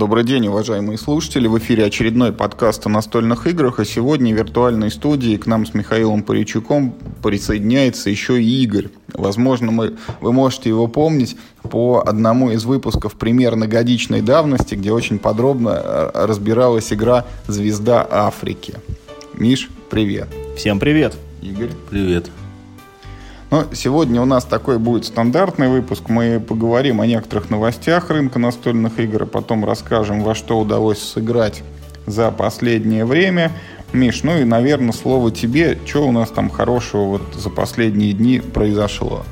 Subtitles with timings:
[0.00, 1.46] Добрый день, уважаемые слушатели.
[1.46, 3.80] В эфире очередной подкаст о настольных играх.
[3.80, 8.88] И сегодня в виртуальной студии к нам с Михаилом Паричуком присоединяется еще и Игорь.
[9.12, 15.18] Возможно, мы, вы можете его помнить по одному из выпусков примерно годичной давности, где очень
[15.18, 18.76] подробно э, разбиралась игра «Звезда Африки».
[19.34, 20.28] Миш, привет.
[20.56, 21.14] Всем привет.
[21.42, 21.72] Игорь.
[21.90, 22.30] Привет.
[23.50, 26.04] Но сегодня у нас такой будет стандартный выпуск.
[26.08, 31.62] Мы поговорим о некоторых новостях рынка настольных игр, а потом расскажем, во что удалось сыграть
[32.06, 33.50] за последнее время.
[33.92, 35.76] Миш, ну и, наверное, слово тебе.
[35.84, 39.24] Что у нас там хорошего вот за последние дни произошло?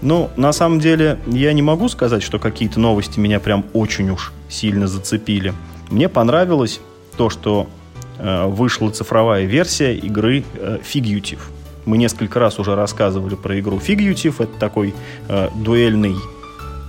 [0.00, 4.32] Ну, на самом деле, я не могу сказать, что какие-то новости меня прям очень уж
[4.48, 5.52] сильно зацепили.
[5.90, 6.80] Мне понравилось
[7.18, 7.68] то, что
[8.16, 11.40] э, вышла цифровая версия игры э, Figutive.
[11.84, 14.34] Мы несколько раз уже рассказывали про игру Figutive.
[14.38, 14.94] Это такой
[15.28, 16.16] э, дуэльный,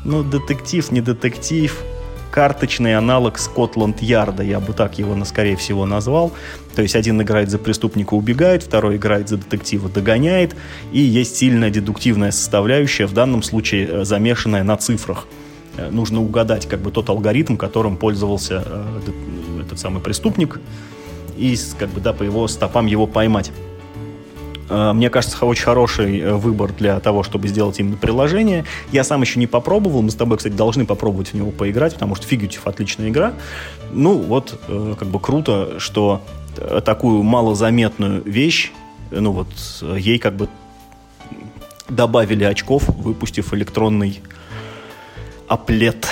[0.04, 1.84] ну, детектив, не детектив,
[2.32, 6.32] карточный аналог Скотланд Ярда, я бы так его, скорее всего, назвал.
[6.76, 10.56] То есть один играет за преступника, убегает, второй играет за детектива, догоняет,
[10.92, 15.28] и есть сильная дедуктивная составляющая, в данном случае э, замешанная на цифрах.
[15.78, 19.00] Э, нужно угадать как бы тот алгоритм, которым пользовался э,
[19.66, 20.60] этот самый преступник,
[21.38, 23.52] и как бы, да, по его стопам его поймать.
[24.72, 28.64] Э, мне кажется, очень хороший э, выбор для того, чтобы сделать именно приложение.
[28.92, 30.02] Я сам еще не попробовал.
[30.02, 33.34] Мы с тобой, кстати, должны попробовать в него поиграть, потому что Figutive отличная игра.
[33.92, 36.22] Ну, вот, э, как бы круто, что
[36.84, 38.74] такую малозаметную вещь,
[39.10, 39.48] ну вот,
[39.98, 40.50] ей как бы
[41.88, 44.22] добавили очков, выпустив электронный
[45.48, 46.08] аплет.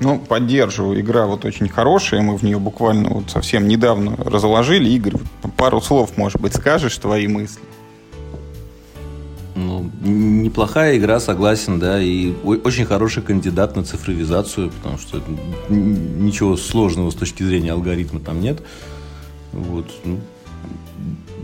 [0.00, 1.00] Ну, поддерживаю.
[1.00, 2.20] Игра вот очень хорошая.
[2.22, 4.88] Мы в нее буквально вот совсем недавно разложили.
[4.90, 5.14] Игорь,
[5.56, 7.62] пару слов, может быть, скажешь твои мысли?
[9.54, 15.22] Ну, неплохая игра, согласен, да, и очень хороший кандидат на цифровизацию, потому что
[15.70, 18.62] ничего сложного с точки зрения алгоритма там нет.
[19.52, 20.20] Вот, ну,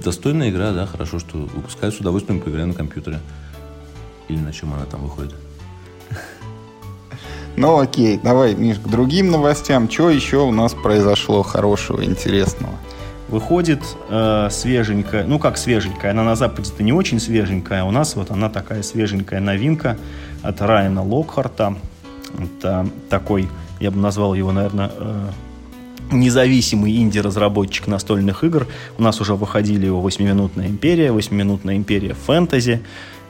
[0.05, 3.19] достойная игра, да, хорошо, что выпускаю с удовольствием поиграю на компьютере.
[4.29, 5.35] Или на чем она там выходит.
[7.63, 9.89] Ну окей, давай, Миш, к другим новостям.
[9.89, 12.75] Что еще у нас произошло хорошего, интересного?
[13.29, 13.79] Выходит
[14.09, 18.33] э, свеженькая, ну как свеженькая, она на Западе-то не очень свеженькая, а у нас вот
[18.33, 19.97] она такая свеженькая новинка
[20.43, 21.77] от Райана Локхарта.
[22.37, 25.29] Это такой, я бы назвал его, наверное, э,
[26.11, 28.67] независимый инди-разработчик настольных игр.
[28.99, 32.83] У нас уже выходили его 8-минутная империя, 8-минутная империя фэнтези,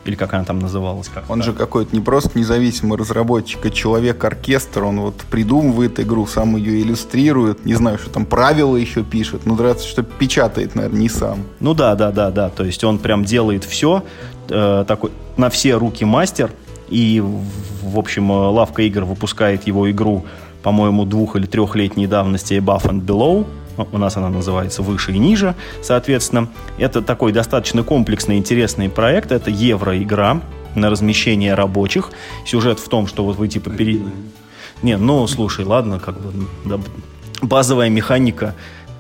[0.05, 1.09] или как она там называлась.
[1.09, 4.85] Как он же какой-то не просто независимый разработчик, а человек-оркестр.
[4.85, 7.65] Он вот придумывает игру, сам ее иллюстрирует.
[7.65, 9.43] Не знаю, что там правила еще пишет.
[9.47, 11.39] Ну, нравится, что печатает, наверное, не сам.
[11.61, 12.49] Ну да, да, да, да.
[12.51, 14.03] То есть он прям делает все.
[14.49, 16.51] Э, такой на все руки мастер.
[16.89, 20.25] И, в общем, э, Лавка игр выпускает его игру,
[20.63, 23.47] по-моему, двух- или трехлетней давности Above and Below
[23.93, 26.49] у нас она называется «Выше и ниже», соответственно.
[26.79, 29.33] Это такой достаточно комплексный, интересный проект.
[29.33, 30.41] Это евроигра
[30.75, 32.11] на размещение рабочих.
[32.47, 34.03] Сюжет в том, что вот вы типа перед...
[34.83, 36.81] Не, ну, слушай, ладно, как бы да,
[37.41, 38.55] базовая механика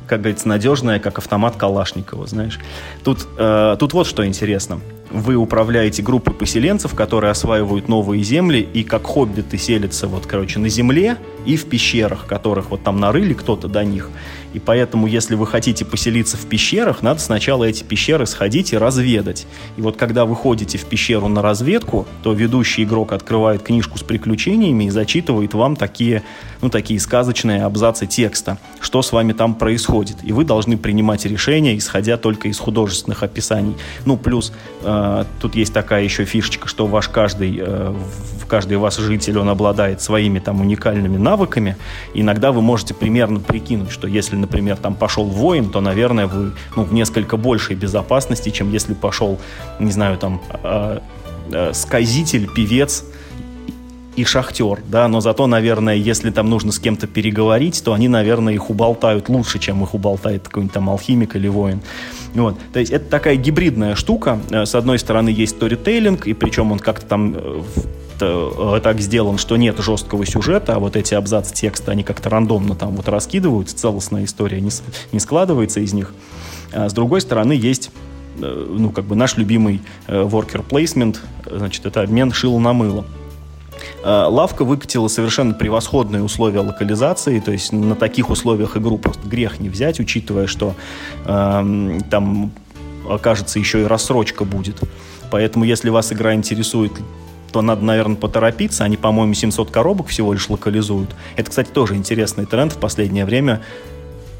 [0.06, 2.59] как говорится, надежная, как автомат Калашникова, знаешь.
[3.03, 4.81] Тут, э, тут вот что интересно.
[5.12, 10.71] Вы управляете группой поселенцев, которые осваивают новые земли, и как хоббиты селятся, вот, короче, на
[10.71, 14.09] земле и в пещерах, которых вот там нарыли кто-то до них.
[14.55, 19.47] И поэтому, если вы хотите поселиться в пещерах, надо сначала эти пещеры сходить и разведать.
[19.77, 24.03] И вот когда вы ходите в пещеру на разведку, то ведущий игрок открывает книжку с
[24.03, 26.22] приключениями и зачитывает вам такие,
[26.61, 30.17] ну, такие сказочные абзацы текста, что с вами там происходит.
[30.22, 33.77] И вы должны принимать решения, исходя только из художественных описаний.
[34.05, 34.53] Ну, плюс
[34.83, 35.02] э,
[35.41, 37.95] тут есть такая еще фишечка, что ваш каждый, э,
[38.49, 41.77] каждый вас житель, он обладает своими там уникальными навыками.
[42.15, 46.85] иногда вы можете примерно прикинуть, что если например, там пошел воин, то, наверное, вы ну,
[46.85, 49.39] в несколько большей безопасности, чем если пошел,
[49.81, 51.01] не знаю, там, э,
[51.51, 53.05] э, сказитель, певец
[54.15, 58.53] и шахтер, да, но зато, наверное, если там нужно с кем-то переговорить, то они, наверное,
[58.53, 61.81] их уболтают лучше, чем их уболтает какой-нибудь там алхимик или воин.
[62.34, 62.57] Вот.
[62.72, 64.39] То есть это такая гибридная штука.
[64.51, 67.63] Э, с одной стороны есть сторителлинг, и причем он как-то там э,
[68.21, 72.75] э, так сделан, что нет жесткого сюжета, а вот эти абзацы текста, они как-то рандомно
[72.75, 74.71] там вот раскидываются, целостная история не,
[75.13, 76.13] не складывается из них.
[76.72, 77.91] А с другой стороны, есть
[78.39, 81.19] ну, как бы наш любимый worker placement,
[81.51, 83.04] значит, это обмен шила на мыло.
[84.05, 89.69] Лавка выкатила совершенно превосходные условия локализации, то есть на таких условиях игру просто грех не
[89.69, 90.75] взять, учитывая, что
[91.25, 92.53] э, там
[93.09, 94.81] окажется еще и рассрочка будет.
[95.31, 96.93] Поэтому, если вас игра интересует
[97.53, 98.84] то надо, наверное, поторопиться.
[98.84, 101.15] Они, по-моему, 700 коробок всего лишь локализуют.
[101.37, 103.61] Это, кстати, тоже интересный тренд в последнее время.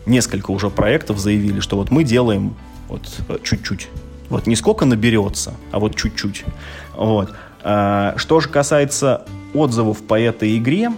[0.07, 2.57] Несколько уже проектов заявили, что вот мы делаем
[2.89, 3.89] вот э, чуть-чуть.
[4.31, 6.45] Вот не сколько наберется, а вот чуть-чуть.
[6.97, 7.33] Вот.
[7.63, 9.23] А, что же касается
[9.55, 10.91] отзывов по этой игре,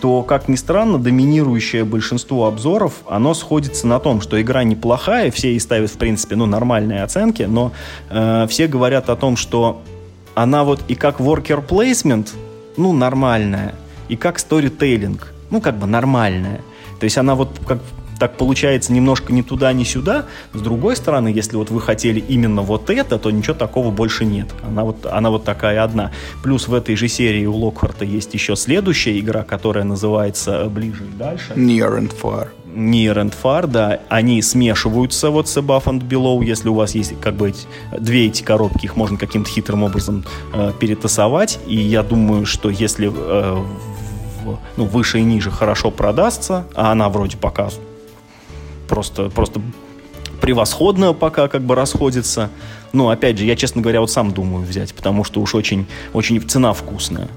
[0.00, 5.50] то, как ни странно, доминирующее большинство обзоров, оно сходится на том, что игра неплохая, все
[5.50, 7.72] ей ставят, в принципе, ну, нормальные оценки, но
[8.08, 9.82] э, все говорят о том, что
[10.34, 12.30] она вот и как worker placement,
[12.76, 13.74] ну, нормальная,
[14.08, 15.20] и как storytelling,
[15.50, 16.62] ну, как бы нормальная.
[16.98, 17.78] То есть она вот как
[18.18, 20.26] так получается немножко ни туда, ни сюда.
[20.52, 24.48] С другой стороны, если вот вы хотели именно вот это, то ничего такого больше нет.
[24.62, 26.10] Она вот, она вот такая одна.
[26.42, 31.18] Плюс в этой же серии у Локхарта есть еще следующая игра, которая называется «Ближе и
[31.18, 31.52] дальше».
[31.54, 32.48] Near and Far.
[32.74, 37.18] Near and Far, да, они смешиваются вот с Above and Below, если у вас есть
[37.20, 37.66] как бы эти,
[37.98, 43.10] две эти коробки, их можно каким-то хитрым образом э, перетасовать, и я думаю, что если
[43.10, 43.64] э,
[44.76, 47.70] ну, выше и ниже хорошо продастся, а она вроде пока
[48.88, 49.60] просто, просто
[50.40, 52.50] превосходно пока как бы расходится.
[52.92, 56.40] Но, опять же, я, честно говоря, вот сам думаю взять, потому что уж очень, очень
[56.40, 57.28] цена вкусная.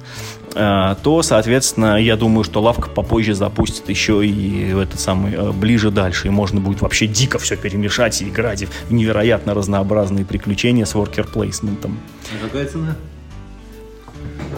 [0.56, 5.92] А, то, соответственно, я думаю, что лавка попозже запустит еще и этот самый э, ближе
[5.92, 10.94] дальше, и можно будет вообще дико все перемешать и играть в невероятно разнообразные приключения с
[10.94, 12.00] worker плейсментом.
[12.34, 12.96] А какая цена?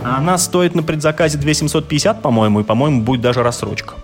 [0.04, 3.96] Она стоит на предзаказе 2750, по-моему, и, по-моему, будет даже рассрочка.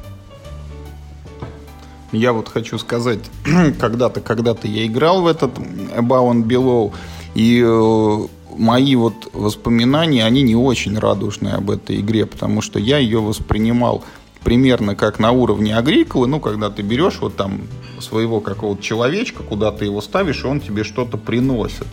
[2.12, 3.20] Я вот хочу сказать,
[3.80, 6.94] когда-то, когда-то я играл в этот Above and Below,
[7.36, 8.28] и э,
[8.58, 14.04] мои вот воспоминания, они не очень радужные об этой игре, потому что я ее воспринимал
[14.44, 17.62] примерно как на уровне агриколы, ну, когда ты берешь вот там
[18.00, 21.88] своего какого-то человечка, куда ты его ставишь, и он тебе что-то приносит.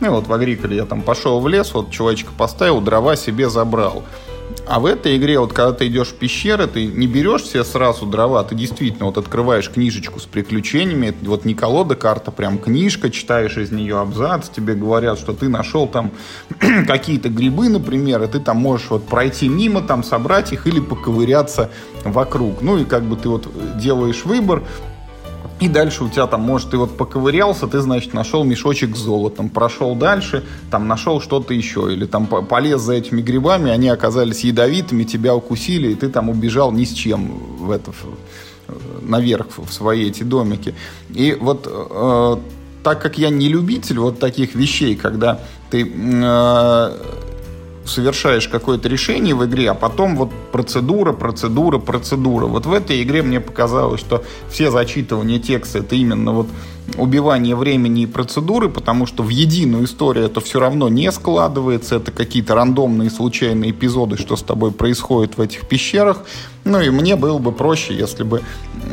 [0.00, 3.48] Ну, и вот в агриколе я там пошел в лес, вот человечка поставил, дрова себе
[3.48, 4.02] забрал.
[4.72, 8.06] А в этой игре, вот когда ты идешь в пещеры, ты не берешь все сразу
[8.06, 13.58] дрова, ты действительно вот открываешь книжечку с приключениями, вот не колода карта, прям книжка, читаешь
[13.58, 16.10] из нее абзац, тебе говорят, что ты нашел там
[16.86, 21.68] какие-то грибы, например, и ты там можешь вот пройти мимо, там собрать их или поковыряться
[22.04, 22.62] вокруг.
[22.62, 23.46] Ну и как бы ты вот
[23.78, 24.62] делаешь выбор,
[25.60, 29.48] и дальше у тебя там, может, ты вот поковырялся, ты, значит, нашел мешочек с золотом,
[29.48, 35.04] прошел дальше, там нашел что-то еще, или там полез за этими грибами, они оказались ядовитыми,
[35.04, 37.92] тебя укусили, и ты там убежал ни с чем в это,
[39.02, 40.74] наверх в свои эти домики.
[41.10, 42.36] И вот э,
[42.82, 45.40] так как я не любитель вот таких вещей, когда
[45.70, 46.96] ты э,
[47.84, 52.46] совершаешь какое-то решение в игре, а потом вот процедура, процедура, процедура.
[52.46, 56.48] Вот в этой игре мне показалось, что все зачитывания текста это именно вот
[56.96, 62.10] убивание времени и процедуры, потому что в единую историю это все равно не складывается, это
[62.10, 66.24] какие-то рандомные случайные эпизоды, что с тобой происходит в этих пещерах.
[66.64, 68.42] Ну и мне было бы проще, если бы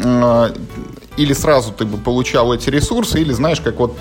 [0.03, 0.50] э,
[1.18, 3.97] или сразу ты бы получал эти ресурсы, или знаешь, как вот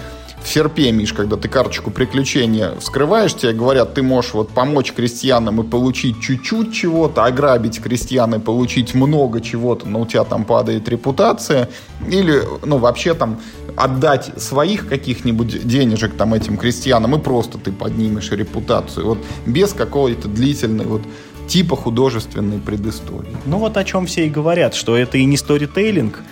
[0.48, 5.64] в серпе, когда ты карточку приключения вскрываешь, тебе говорят, ты можешь вот помочь крестьянам и
[5.64, 11.68] получить чуть-чуть чего-то, ограбить крестьян и получить много чего-то, но у тебя там падает репутация,
[12.08, 13.40] или, ну, вообще там
[13.76, 20.28] отдать своих каких-нибудь денежек там этим крестьянам, и просто ты поднимешь репутацию, вот без какой-то
[20.28, 21.02] длительной вот
[21.46, 23.36] типа художественной предыстории.
[23.44, 26.22] Ну вот о чем все и говорят, что это и не сторитейлинг,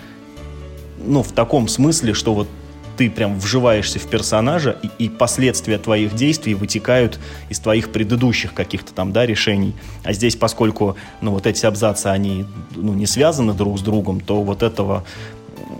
[1.04, 2.48] ну, в таком смысле, что вот
[2.96, 8.92] ты прям вживаешься в персонажа, и, и последствия твоих действий вытекают из твоих предыдущих каких-то
[8.92, 9.74] там, да, решений.
[10.04, 14.42] А здесь, поскольку, ну, вот эти абзацы, они, ну, не связаны друг с другом, то
[14.42, 15.04] вот этого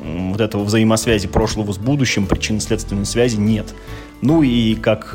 [0.07, 3.75] вот этого взаимосвязи прошлого с будущим, причинно-следственной связи нет.
[4.23, 5.15] Ну и как,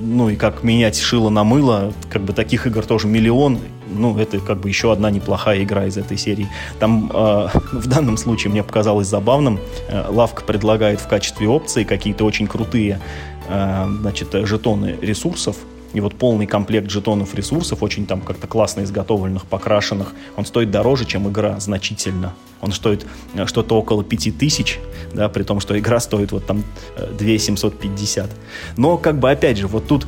[0.00, 3.58] ну и как менять шило на мыло, как бы таких игр тоже миллион.
[3.90, 6.48] Ну, это как бы еще одна неплохая игра из этой серии.
[6.78, 9.58] Там э, в данном случае мне показалось забавным.
[9.88, 13.00] Э, лавка предлагает в качестве опции какие-то очень крутые
[13.48, 15.56] э, значит, жетоны ресурсов,
[15.94, 21.04] и вот полный комплект жетонов ресурсов, очень там как-то классно изготовленных, покрашенных, он стоит дороже,
[21.04, 22.34] чем игра, значительно.
[22.60, 24.80] Он стоит э, что-то около 5000,
[25.14, 26.64] да, при том, что игра стоит вот там
[27.18, 28.26] 2750.
[28.26, 28.32] Э,
[28.76, 30.06] Но как бы опять же, вот тут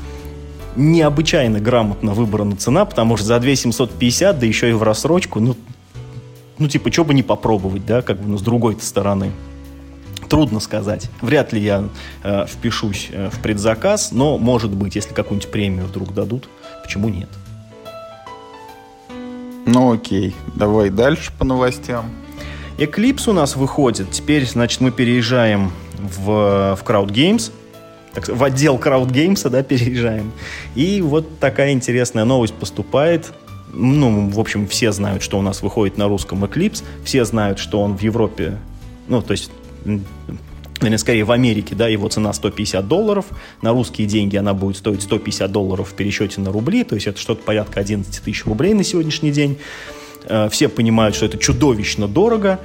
[0.77, 5.57] необычайно грамотно выбрана цена, потому что за 2750, да еще и в рассрочку, ну,
[6.59, 9.33] ну типа, что бы не попробовать, да, как бы, ну, с другой стороны.
[10.31, 11.11] Трудно сказать.
[11.21, 11.89] Вряд ли я
[12.23, 16.49] э, впишусь э, в предзаказ, но может быть, если какую-нибудь премию вдруг дадут,
[16.85, 17.29] почему нет?
[19.67, 22.13] Ну окей, давай дальше по новостям.
[22.79, 24.13] Eclipse у нас выходит.
[24.13, 27.51] Теперь, значит, мы переезжаем в, в Crowd Games.
[28.15, 30.31] так, в отдел краудгеймса, да, переезжаем.
[30.77, 33.33] И вот такая интересная новость поступает.
[33.73, 37.83] Ну, в общем, все знают, что у нас выходит на русском Eclipse, все знают, что
[37.83, 38.59] он в Европе,
[39.09, 39.51] ну, то есть
[40.83, 43.27] или скорее в Америке, да, его цена 150 долларов,
[43.63, 47.21] на русские деньги она будет стоить 150 долларов в пересчете на рубли, то есть это
[47.21, 49.59] что-то порядка 11 тысяч рублей на сегодняшний день.
[50.25, 52.61] Э, все понимают, что это чудовищно дорого,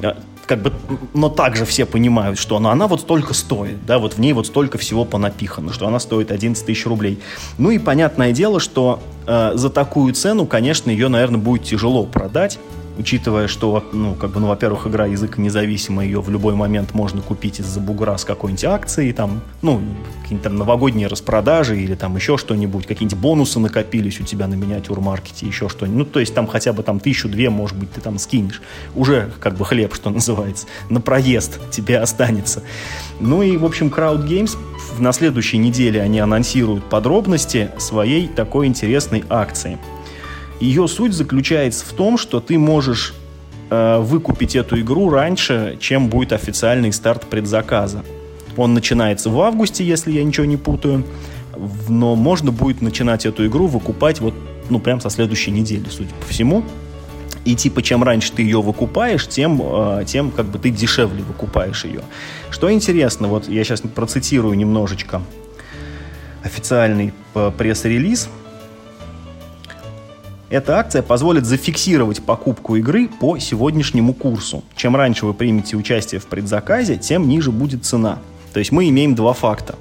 [0.00, 0.14] э,
[0.46, 0.72] как бы,
[1.14, 4.46] но также все понимают, что она, она вот столько стоит, да, вот в ней вот
[4.46, 7.20] столько всего понапихано, что она стоит 11 тысяч рублей.
[7.58, 12.58] Ну и понятное дело, что э, за такую цену, конечно, ее, наверное, будет тяжело продать,
[13.00, 17.22] учитывая, что, ну, как бы, ну, во-первых, игра языка независимая, ее в любой момент можно
[17.22, 19.80] купить из-за бугра с какой-нибудь акцией, там, ну,
[20.20, 25.46] какие-нибудь там новогодние распродажи или там еще что-нибудь, какие-нибудь бонусы накопились у тебя на миниатюр-маркете,
[25.46, 25.98] еще что-нибудь.
[25.98, 28.60] Ну, то есть там хотя бы там тысячу-две, может быть, ты там скинешь.
[28.94, 30.66] Уже как бы хлеб, что называется.
[30.90, 32.62] На проезд тебе останется.
[33.18, 34.56] Ну и, в общем, Crowd Games
[34.98, 39.78] на следующей неделе они анонсируют подробности своей такой интересной акции–
[40.60, 43.14] ее суть заключается в том, что ты можешь
[43.70, 48.04] э, выкупить эту игру раньше, чем будет официальный старт предзаказа.
[48.56, 51.04] Он начинается в августе, если я ничего не путаю,
[51.88, 54.34] но можно будет начинать эту игру выкупать вот,
[54.68, 56.62] ну, прям со следующей недели, судя по всему.
[57.46, 61.86] И типа, чем раньше ты ее выкупаешь, тем, э, тем как бы ты дешевле выкупаешь
[61.86, 62.02] ее.
[62.50, 65.22] Что интересно, вот я сейчас процитирую немножечко
[66.42, 68.28] официальный э, пресс-релиз–
[70.50, 74.64] эта акция позволит зафиксировать покупку игры по сегодняшнему курсу.
[74.74, 78.18] Чем раньше вы примете участие в предзаказе, тем ниже будет цена.
[78.52, 79.76] То есть мы имеем два факта.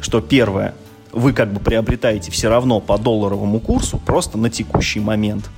[0.00, 0.74] Что первое,
[1.12, 5.48] вы как бы приобретаете все равно по долларовому курсу, просто на текущий момент.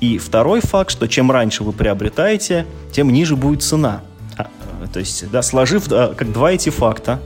[0.00, 4.02] И второй факт, что чем раньше вы приобретаете, тем ниже будет цена.
[4.36, 4.46] А,
[4.92, 7.18] то есть, да, сложив а, как два эти факта,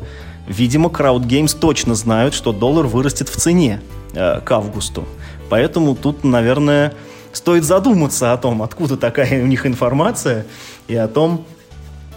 [0.46, 3.80] видимо, Crowd Games точно знают, что доллар вырастет в цене
[4.14, 5.04] э, к августу.
[5.52, 6.94] Поэтому тут, наверное,
[7.30, 10.46] стоит задуматься о том, откуда такая у них информация,
[10.88, 11.44] и о том,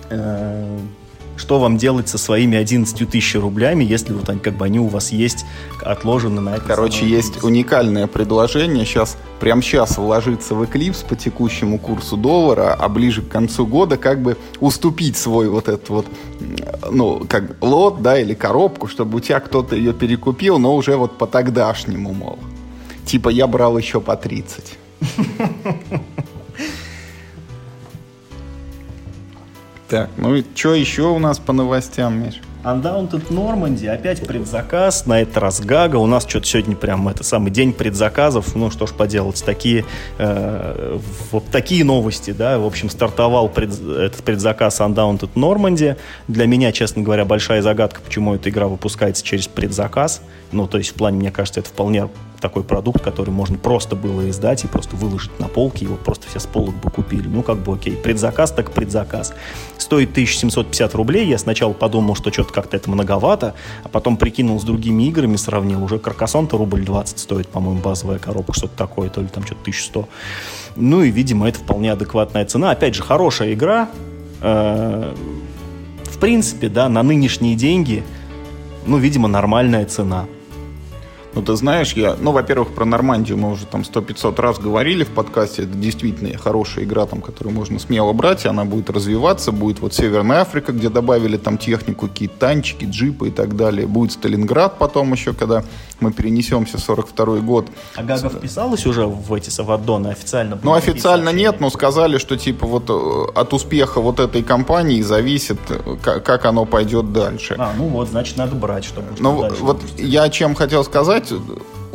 [0.10, 0.80] э,
[1.36, 4.88] что вам делать со своими 11 тысяч рублями, если вот они, как бы они у
[4.88, 5.46] вас есть
[5.84, 6.62] отложены на это.
[6.62, 8.86] Короче, есть уникальное предложение.
[8.86, 13.98] Сейчас, прямо сейчас вложиться в Eclipse по текущему курсу доллара, а ближе к концу года
[13.98, 16.06] как бы уступить свой вот этот вот,
[16.90, 21.18] ну, как лот, да, или коробку, чтобы у тебя кто-то ее перекупил, но уже вот
[21.18, 22.40] по тогдашнему, мол.
[23.06, 24.78] Типа я брал еще по 30.
[29.88, 32.42] Так, ну и что еще у нас по новостям, Миш?
[32.66, 35.98] Undaunted Normandy, опять предзаказ, на этот раз Гага.
[35.98, 38.56] У нас что-то сегодня прям это самый день предзаказов.
[38.56, 39.86] Ну что ж поделать, такие,
[40.18, 40.98] э,
[41.32, 42.58] вот такие новости, да.
[42.58, 45.96] В общем, стартовал пред, этот предзаказ Undaunted Normandy.
[46.28, 50.24] Для меня, честно говоря, большая загадка, почему эта игра выпускается через предзаказ.
[50.56, 52.08] Ну, то есть, в плане, мне кажется, это вполне
[52.40, 56.40] такой продукт, который можно просто было издать и просто выложить на полки, его просто все
[56.40, 57.28] с полок бы купили.
[57.28, 59.34] Ну, как бы окей, предзаказ так предзаказ.
[59.78, 64.64] Стоит 1750 рублей, я сначала подумал, что что-то как-то это многовато, а потом прикинул с
[64.64, 69.28] другими играми, сравнил, уже Каркасон-то рубль 20 стоит, по-моему, базовая коробка, что-то такое, то ли
[69.28, 70.08] там что-то 1100.
[70.78, 72.72] Ну и, видимо, это вполне адекватная цена.
[72.72, 73.90] Опять же, хорошая игра,
[74.42, 75.14] э,
[76.06, 78.04] в принципе, да, на нынешние деньги,
[78.86, 80.28] ну, видимо, нормальная цена.
[81.36, 85.04] Ну, ты знаешь, я, ну, во-первых, про Нормандию мы уже там сто 500 раз говорили
[85.04, 85.64] в подкасте.
[85.64, 89.52] Это действительно хорошая игра, там, которую можно смело брать, и она будет развиваться.
[89.52, 93.86] Будет вот Северная Африка, где добавили там технику, какие-то танчики, джипы и так далее.
[93.86, 95.66] Будет Сталинград потом еще, когда
[96.00, 97.68] мы перенесемся в 42 год.
[97.96, 100.58] А Гага вписалась уже в эти Савадоны официально?
[100.64, 105.60] Ну, официально нет, но сказали, что типа вот э, от успеха вот этой компании зависит,
[105.70, 107.56] э, как оно пойдет дальше.
[107.58, 109.08] А, ну вот, значит, надо брать, чтобы...
[109.20, 111.25] Ну, вот я чем хотел сказать,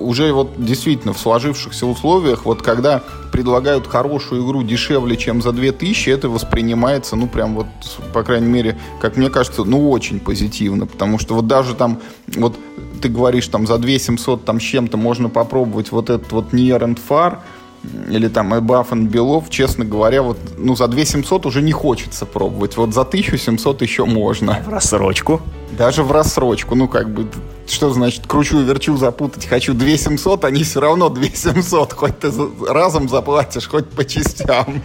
[0.00, 6.10] уже вот действительно в сложившихся условиях, вот когда предлагают хорошую игру дешевле, чем за 2000,
[6.10, 7.66] это воспринимается, ну, прям вот,
[8.12, 12.56] по крайней мере, как мне кажется, ну, очень позитивно, потому что вот даже там, вот
[13.00, 16.99] ты говоришь, там, за 2700 там с чем-то можно попробовать вот этот вот Near and
[17.08, 17.38] Far,
[17.82, 22.76] или там Эбаф и Белов, честно говоря, вот, ну, за 2700 уже не хочется пробовать.
[22.76, 24.62] Вот за 1700 еще можно.
[24.66, 25.40] В рассрочку?
[25.78, 26.75] Даже в рассрочку.
[26.75, 27.26] Ну, как бы,
[27.66, 31.92] что значит, кручу, верчу, запутать, хочу 2700, они все равно 2700.
[31.94, 32.30] Хоть ты
[32.68, 34.82] разом заплатишь, хоть по частям.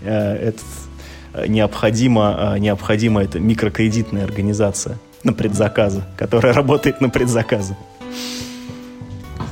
[0.00, 0.58] Э, это
[1.34, 7.76] э, необходимо, э, необходимо это микрокредитная организация на предзаказы, которая работает на предзаказы.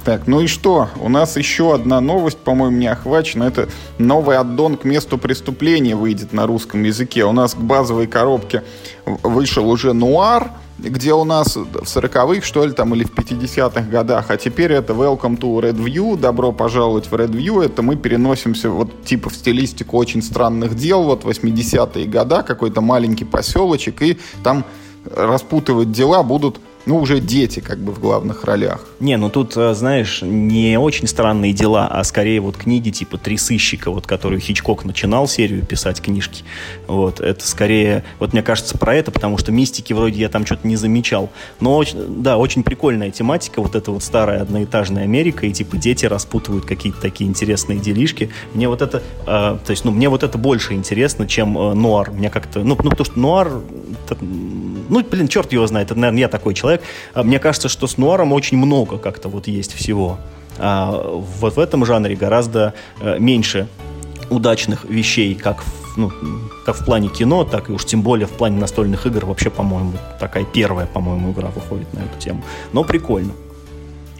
[0.04, 0.88] Так, ну и что?
[0.98, 3.44] У нас еще одна новость, по-моему, не охвачена.
[3.44, 7.24] Это новый аддон к месту преступления выйдет на русском языке.
[7.26, 8.62] У нас к базовой коробке
[9.04, 14.26] вышел уже нуар, где у нас в 40-х, что ли, там, или в 50-х годах,
[14.30, 18.70] а теперь это Welcome to Red View, добро пожаловать в Red View, это мы переносимся
[18.70, 24.64] вот типа в стилистику очень странных дел, вот 80-е года, какой-то маленький поселочек, и там
[25.14, 28.86] распутывать дела будут ну, уже дети как бы в главных ролях.
[29.00, 33.36] Не, ну тут, э, знаешь, не очень странные дела, а скорее вот книги типа «Три
[33.36, 36.44] сыщика», вот которую Хичкок начинал серию писать книжки.
[36.86, 40.66] Вот, это скорее, вот мне кажется, про это, потому что мистики вроде я там что-то
[40.66, 41.30] не замечал.
[41.60, 46.64] Но, да, очень прикольная тематика, вот эта вот старая одноэтажная Америка, и типа дети распутывают
[46.64, 48.30] какие-то такие интересные делишки.
[48.54, 52.10] Мне вот это, э, то есть, ну, мне вот это больше интересно, чем э, нуар.
[52.10, 53.52] Мне как-то, ну, ну, потому что нуар,
[54.06, 54.16] это,
[54.90, 56.82] ну, блин, черт его знает, это, наверное, я такой человек.
[57.14, 60.18] А мне кажется, что с нуаром очень много как-то вот есть всего.
[60.58, 60.90] А
[61.40, 63.68] вот в этом жанре гораздо э, меньше
[64.28, 66.12] удачных вещей, как в, ну,
[66.66, 69.24] как в плане кино, так и уж тем более в плане настольных игр.
[69.24, 72.42] Вообще, по-моему, такая первая, по-моему, игра выходит на эту тему.
[72.72, 73.32] Но прикольно.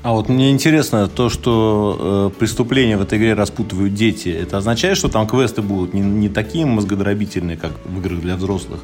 [0.03, 4.97] А вот мне интересно, то, что э, преступления в этой игре распутывают дети, это означает,
[4.97, 8.81] что там квесты будут не, не такие мозгодробительные, как в играх для взрослых,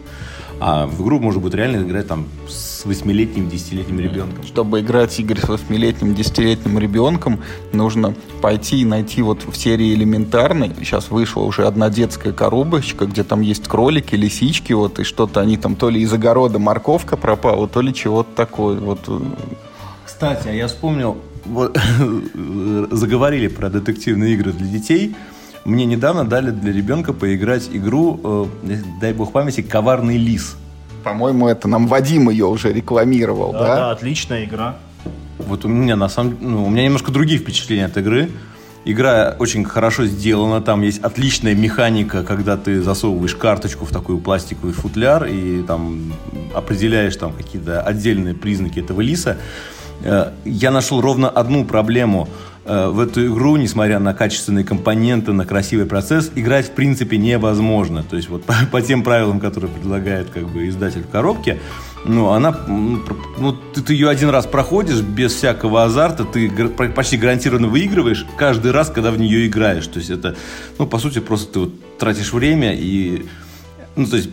[0.58, 4.44] а в игру можно будет реально играть там с восьмилетним, десятилетним ребенком.
[4.44, 7.40] Чтобы играть игры с восьмилетним, десятилетним ребенком,
[7.72, 10.72] нужно пойти и найти вот в серии элементарной.
[10.78, 15.58] Сейчас вышла уже одна детская коробочка, где там есть кролики, лисички, вот, и что-то они
[15.58, 18.78] там то ли из огорода морковка пропала, то ли чего-то такое.
[18.78, 19.00] Вот.
[20.06, 21.78] Кстати, а я вспомнил, вот,
[22.90, 25.14] заговорили про детективные игры для детей–
[25.66, 30.56] мне недавно дали для ребенка поиграть игру, э, дай бог памяти, «Коварный лис».
[31.02, 33.58] По-моему, это нам Вадим ее уже рекламировал, да?
[33.58, 34.76] Да, да отличная игра.
[35.38, 38.30] Вот у меня, на самом ну, у меня немножко другие впечатления от игры.
[38.84, 44.72] Игра очень хорошо сделана, там есть отличная механика, когда ты засовываешь карточку в такой пластиковый
[44.72, 46.12] футляр и там
[46.54, 49.38] определяешь там какие-то отдельные признаки этого лиса.
[50.02, 52.28] Э, я нашел ровно одну проблему–
[52.66, 58.02] в эту игру, несмотря на качественные компоненты, на красивый процесс, играть в принципе невозможно.
[58.02, 61.58] То есть вот по, по тем правилам, которые предлагает как бы издатель в коробке,
[62.04, 67.66] ну, она, ну, ты, ты ее один раз проходишь без всякого азарта, ты почти гарантированно
[67.66, 69.86] выигрываешь каждый раз, когда в нее играешь.
[69.88, 70.36] То есть это,
[70.78, 73.26] ну, по сути, просто ты вот тратишь время и
[73.96, 74.28] ну, то есть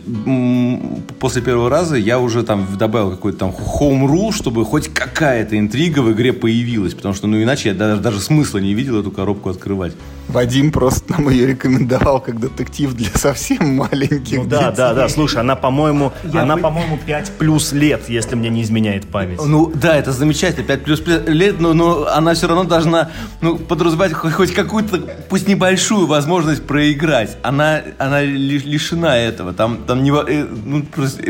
[1.18, 6.00] после первого раза я уже там добавил какой-то там home rule, чтобы хоть какая-то интрига
[6.00, 9.48] в игре появилась, потому что, ну, иначе я даже, даже смысла не видел эту коробку
[9.48, 9.94] открывать.
[10.28, 14.76] Вадим просто нам ее рекомендовал как детектив для совсем маленьких ну, да, детей.
[14.76, 19.40] да, да, слушай, она, по-моему, она, по-моему, 5 плюс лет, если мне не изменяет память.
[19.44, 23.10] Ну, да, это замечательно, 5 плюс лет, но, но она все равно должна,
[23.42, 27.36] ну, подразумевать хоть, хоть какую-то, пусть небольшую возможность проиграть.
[27.42, 30.82] Она, она лишена этого там, там не, э, ну,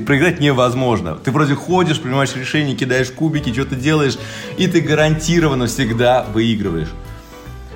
[0.03, 1.17] проиграть невозможно.
[1.17, 4.19] Ты вроде ходишь, принимаешь решения, кидаешь кубики, что-то делаешь,
[4.57, 6.89] и ты гарантированно всегда выигрываешь.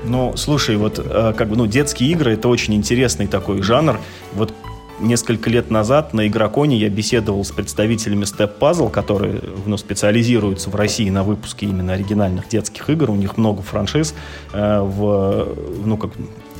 [0.04, 3.98] Ну, слушай, вот э, как бы, ну, детские игры это очень интересный такой жанр.
[4.34, 4.54] Вот
[5.00, 10.74] несколько лет назад на Игроконе я беседовал с представителями Step Puzzle, которые ну, специализируются в
[10.74, 13.10] России на выпуске именно оригинальных детских игр.
[13.10, 14.14] У них много франшиз
[14.52, 15.48] э, в,
[15.84, 16.10] ну, как,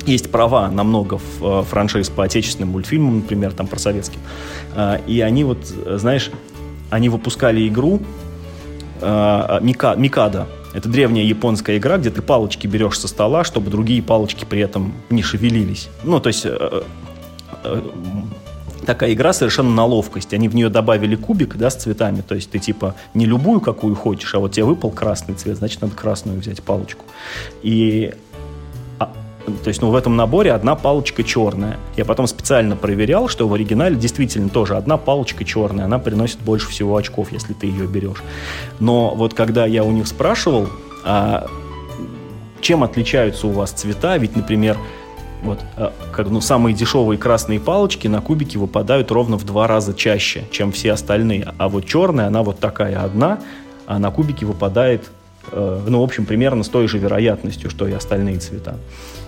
[0.05, 4.21] есть права на много э, франшиз по отечественным мультфильмам, например, там про советские.
[4.75, 6.31] Э, и они вот, знаешь,
[6.89, 8.01] они выпускали игру
[9.01, 10.47] э, Мика, Микада.
[10.73, 14.93] Это древняя японская игра, где ты палочки берешь со стола, чтобы другие палочки при этом
[15.09, 15.89] не шевелились.
[16.03, 16.45] Ну, то есть
[18.85, 20.33] такая игра совершенно на ловкость.
[20.33, 22.21] Они в нее добавили кубик, да, с цветами.
[22.21, 25.81] То есть ты типа не любую, какую хочешь, а вот тебе выпал красный цвет, значит,
[25.81, 27.05] надо красную взять палочку.
[27.61, 28.13] И
[29.45, 31.77] то есть, ну, в этом наборе одна палочка черная.
[31.95, 35.85] Я потом специально проверял, что в оригинале действительно тоже одна палочка черная.
[35.85, 38.21] Она приносит больше всего очков, если ты ее берешь.
[38.79, 40.67] Но вот когда я у них спрашивал,
[41.05, 41.47] а,
[42.61, 44.77] чем отличаются у вас цвета, ведь, например,
[45.41, 49.93] вот, а, как, ну, самые дешевые красные палочки на кубике выпадают ровно в два раза
[49.93, 51.53] чаще, чем все остальные.
[51.57, 53.39] А вот черная, она вот такая одна,
[53.87, 55.09] а на кубике выпадает,
[55.51, 58.77] э, ну, в общем, примерно с той же вероятностью, что и остальные цвета.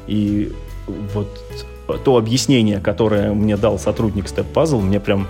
[0.07, 0.51] И
[1.13, 1.27] вот
[2.03, 5.27] то объяснение, которое мне дал сотрудник Step Puzzle, мне прям,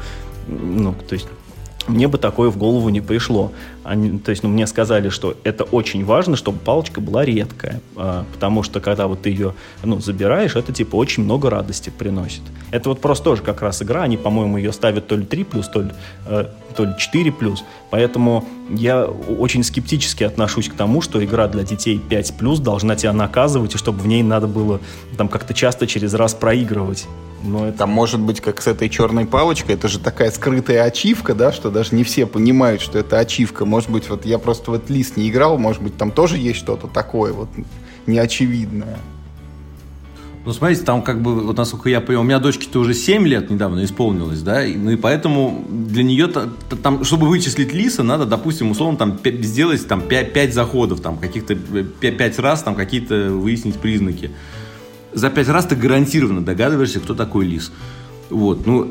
[0.48, 1.28] ну, то есть
[1.88, 3.52] мне бы такое в голову не пришло.
[3.84, 8.26] Они, то есть, ну, мне сказали, что это очень важно, чтобы палочка была редкая, а,
[8.34, 12.44] потому что когда вот ты ее, ну, забираешь, это типа очень много радости приносит.
[12.70, 15.68] Это вот просто тоже как раз игра, они, по-моему, ее ставят то ли 3 плюс,
[15.68, 15.90] то ли,
[16.28, 17.64] э, то ли 4 плюс.
[17.90, 23.14] Поэтому я очень скептически отношусь к тому, что игра для детей 5 плюс должна тебя
[23.14, 24.80] наказывать, и чтобы в ней надо было
[25.18, 27.08] там как-то часто через раз проигрывать.
[27.44, 27.80] Но это...
[27.80, 31.72] Там может быть как с этой черной палочкой, это же такая скрытая ачивка, да, что
[31.72, 33.66] даже не все понимают, что это ачивка.
[33.66, 36.60] Может быть, вот я просто в этот лист не играл, может быть, там тоже есть
[36.60, 37.50] что-то такое вот
[38.06, 38.98] неочевидное.
[40.44, 43.52] Ну, смотрите, там как бы, вот насколько я понял, у меня дочке-то уже 7 лет
[43.52, 48.72] недавно исполнилось, да, и, ну и поэтому для нее, там, чтобы вычислить лиса, надо, допустим,
[48.72, 53.76] условно, там, сделать там 5, 5 заходов, там, каких-то 5, 5 раз, там, какие-то выяснить
[53.76, 54.32] признаки.
[55.14, 57.72] За 5 раз ты гарантированно догадываешься, кто такой лис.
[58.32, 58.90] Вот, ну,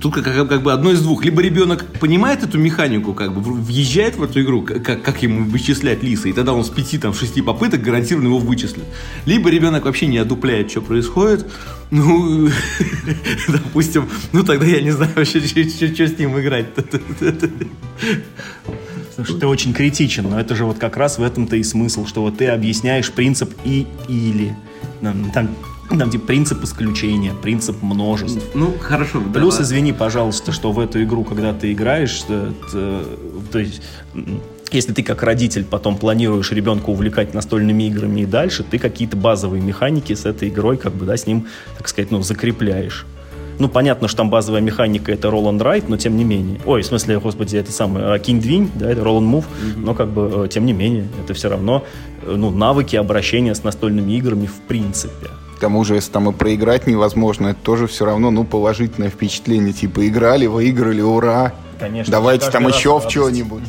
[0.00, 1.24] тут как, как, как бы одно из двух.
[1.24, 6.02] Либо ребенок понимает эту механику, как бы въезжает в эту игру, как, как ему вычислять
[6.02, 8.84] лиса, и тогда он с пяти, там, шести попыток гарантированно его вычислит.
[9.24, 11.46] Либо ребенок вообще не одупляет, что происходит.
[11.90, 12.48] Ну,
[13.48, 16.66] допустим, ну тогда я не знаю вообще, что с ним играть.
[19.14, 22.22] Слушай, ты очень критичен, но это же вот как раз в этом-то и смысл, что
[22.22, 24.54] вот ты объясняешь принцип и или.
[25.00, 25.48] Там
[25.98, 28.42] там типа принцип исключения, принцип множеств.
[28.54, 29.20] Ну, хорошо.
[29.32, 33.04] Плюс, да, извини, пожалуйста, что в эту игру, когда ты играешь, что, то,
[33.50, 33.82] то есть
[34.72, 39.62] если ты как родитель потом планируешь ребенка увлекать настольными играми и дальше, ты какие-то базовые
[39.62, 43.06] механики с этой игрой, как бы, да, с ним, так сказать, ну, закрепляешь.
[43.58, 46.60] Ну, понятно, что там базовая механика это roll and write, но тем не менее.
[46.64, 49.84] Ой, в смысле, господи, это самое, King Двинь, да, это roll and move, mm-hmm.
[49.84, 51.84] но как бы, э, тем не менее, это все равно,
[52.22, 55.28] э, ну, навыки обращения с настольными играми в принципе.
[55.60, 59.74] К тому же, если там и проиграть невозможно, это тоже все равно, ну, положительное впечатление.
[59.74, 61.52] Типа, играли, выиграли, ура!
[61.78, 62.10] Конечно.
[62.10, 63.64] Давайте там еще в что-нибудь.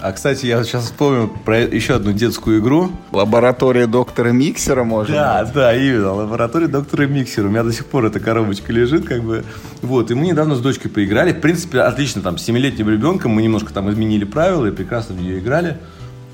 [0.00, 2.90] А, кстати, я сейчас вспомнил про еще одну детскую игру.
[3.12, 5.52] Лаборатория доктора Миксера, может Да, быть?
[5.52, 6.14] да, именно.
[6.14, 7.46] Лаборатория доктора Миксера.
[7.46, 9.44] У меня до сих пор эта коробочка лежит, как бы.
[9.82, 11.32] Вот, и мы недавно с дочкой поиграли.
[11.32, 15.20] В принципе, отлично, там, с 7-летним ребенком мы немножко там изменили правила и прекрасно в
[15.20, 15.78] нее играли.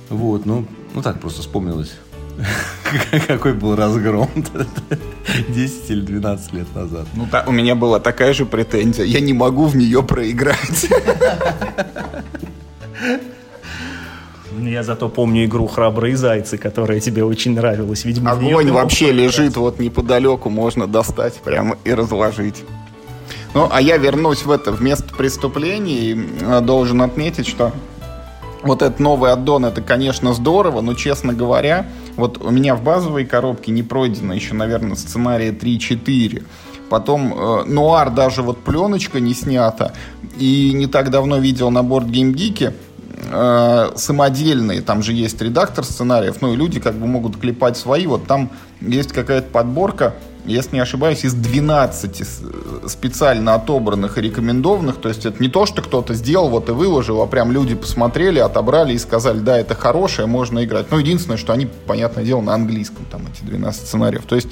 [0.09, 1.93] Вот, ну, ну так просто вспомнилось.
[3.27, 4.29] Какой был разгром
[5.49, 7.07] 10 или 12 лет назад.
[7.14, 9.05] Ну, та, у меня была такая же претензия.
[9.05, 10.88] Я не могу в нее проиграть.
[14.59, 18.05] Ну, я зато помню игру «Храбрые зайцы», которая тебе очень нравилась.
[18.05, 22.64] Видимо, Огонь вообще лежит вот неподалеку, можно достать прямо и разложить.
[23.55, 27.72] Ну, а я вернусь в это, в место преступления и э, должен отметить, что
[28.62, 31.87] вот этот новый аддон, это, конечно, здорово, но, честно говоря,
[32.17, 36.45] вот у меня в базовой коробке не пройдено еще, наверное, сценария 3-4.
[36.89, 39.93] Потом э, Нуар даже вот пленочка не снята.
[40.39, 42.75] И не так давно видел на борт геймгике
[43.31, 48.07] э, самодельные, там же есть редактор сценариев, ну и люди как бы могут клепать свои.
[48.07, 48.51] Вот там
[48.81, 50.15] есть какая-то подборка
[50.47, 52.23] если не ошибаюсь, из 12
[52.89, 54.97] специально отобранных и рекомендованных.
[54.97, 58.39] То есть это не то, что кто-то сделал, вот и выложил, а прям люди посмотрели,
[58.39, 60.91] отобрали и сказали, да, это хорошее, можно играть.
[60.91, 64.25] Ну, единственное, что они, понятное дело, на английском, там эти 12 сценариев.
[64.25, 64.49] То есть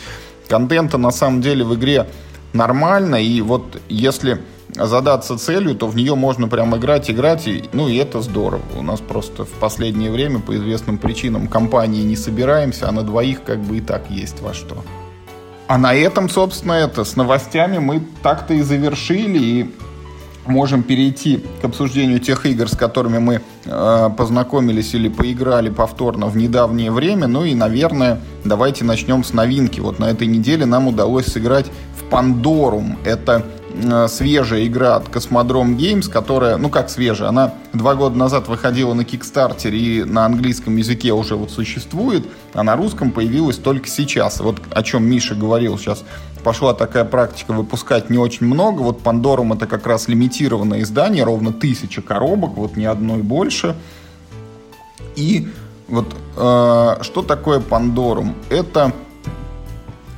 [0.49, 2.07] контента на самом деле в игре
[2.53, 4.41] нормально, и вот если
[4.75, 8.63] задаться целью, то в нее можно прям играть, играть, и, ну и это здорово.
[8.77, 13.45] У нас просто в последнее время по известным причинам компании не собираемся, а на двоих
[13.45, 14.83] как бы и так есть во что.
[15.75, 19.75] А на этом, собственно, это с новостями мы так-то и завершили и
[20.47, 26.37] можем перейти к обсуждению тех игр, с которыми мы э, познакомились или поиграли повторно в
[26.37, 27.27] недавнее время.
[27.27, 29.81] Ну и, наверное, давайте начнем с новинки.
[29.81, 31.67] Вот на этой неделе нам удалось сыграть
[31.99, 32.97] в Пандорум.
[33.05, 33.45] Это
[34.09, 39.05] свежая игра от Cosmodrome Games, которая, ну как свежая, она два года назад выходила на
[39.05, 44.41] Кикстартере и на английском языке уже вот существует, а на русском появилась только сейчас.
[44.41, 46.05] Вот о чем Миша говорил сейчас.
[46.45, 48.83] Пошла такая практика выпускать не очень много.
[48.83, 53.75] Вот Пандорум это как раз лимитированное издание, ровно тысяча коробок, вот ни одной больше.
[55.17, 55.49] И
[55.89, 58.35] вот э, что такое Пандорум?
[58.51, 58.93] Это,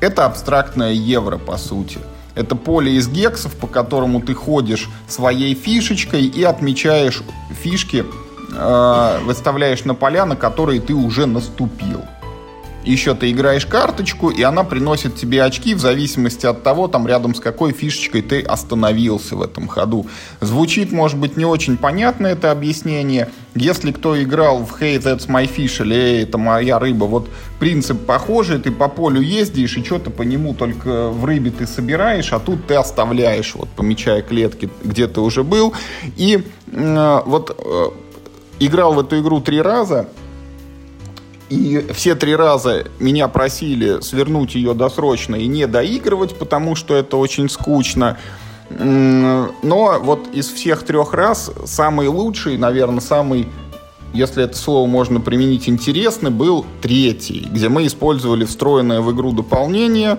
[0.01, 1.99] это абстрактное евро, по сути.
[2.37, 7.23] Это поле из гексов, по которому ты ходишь своей фишечкой и отмечаешь
[7.63, 8.05] фишки,
[8.55, 12.03] э, выставляешь на поля, на которые ты уже наступил.
[12.87, 17.35] Еще ты играешь карточку, и она приносит тебе очки в зависимости от того, там рядом
[17.35, 20.07] с какой фишечкой ты остановился в этом ходу.
[20.41, 23.29] Звучит, может быть, не очень понятно это объяснение.
[23.57, 28.07] Если кто играл в Hey, That's My Fish или Эй, это моя рыба, вот принцип
[28.07, 32.39] похожий, ты по полю ездишь, и что-то по нему только в рыбе ты собираешь, а
[32.39, 35.75] тут ты оставляешь, вот помечая клетки, где ты уже был.
[36.17, 37.87] И э, вот э,
[38.61, 40.09] играл в эту игру три раза,
[41.49, 47.17] и все три раза меня просили свернуть ее досрочно и не доигрывать, потому что это
[47.17, 48.19] очень скучно.
[48.69, 53.49] Но вот из всех трех раз самый лучший, наверное, самый
[54.13, 60.19] если это слово можно применить, интересный, был третий, где мы использовали встроенное в игру дополнение,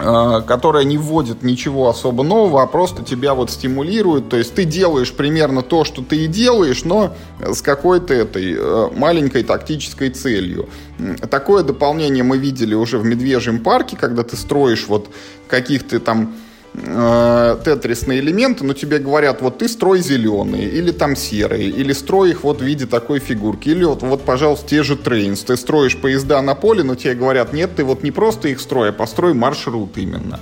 [0.00, 4.28] э, которое не вводит ничего особо нового, а просто тебя вот стимулирует.
[4.28, 8.88] То есть ты делаешь примерно то, что ты и делаешь, но с какой-то этой э,
[8.94, 10.68] маленькой тактической целью.
[11.30, 15.08] Такое дополнение мы видели уже в Медвежьем парке, когда ты строишь вот
[15.48, 16.34] каких-то там
[16.74, 22.30] э, тетрисные элементы, но тебе говорят, вот ты строй зеленые, или там серые, или строй
[22.30, 25.42] их вот в виде такой фигурки, или вот, вот пожалуйста, те же трейнс.
[25.42, 28.90] Ты строишь поезда на поле, но тебе говорят, нет, ты вот не просто их строй,
[28.90, 30.40] а построй маршрут именно.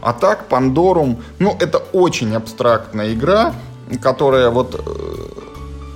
[0.00, 3.54] А так, Пандорум, ну, это очень абстрактная игра,
[4.02, 5.44] которая вот э,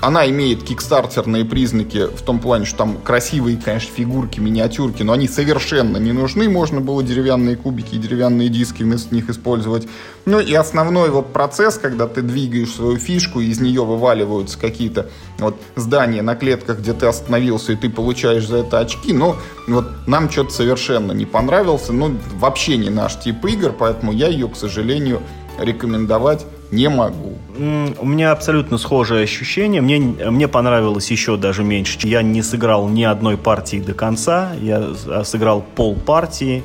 [0.01, 5.29] она имеет кикстартерные признаки в том плане, что там красивые, конечно, фигурки, миниатюрки, но они
[5.29, 6.49] совершенно не нужны.
[6.49, 9.89] Можно было деревянные кубики и деревянные диски вместо них использовать.
[10.25, 15.11] Ну и основной вот процесс, когда ты двигаешь свою фишку, и из нее вываливаются какие-то
[15.39, 20.07] вот здания на клетках, где ты остановился, и ты получаешь за это очки, но вот
[20.07, 21.93] нам что-то совершенно не понравился.
[21.93, 25.23] Ну, вообще не наш тип игр, поэтому я ее, к сожалению,
[25.59, 27.39] рекомендовать не могу.
[28.01, 29.81] У меня абсолютно схожее ощущение.
[29.81, 31.99] Мне, мне понравилось еще даже меньше.
[32.07, 34.53] Я не сыграл ни одной партии до конца.
[34.61, 36.63] Я сыграл пол партии.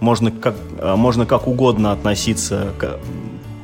[0.00, 2.98] Можно как, а, можно как угодно относиться к,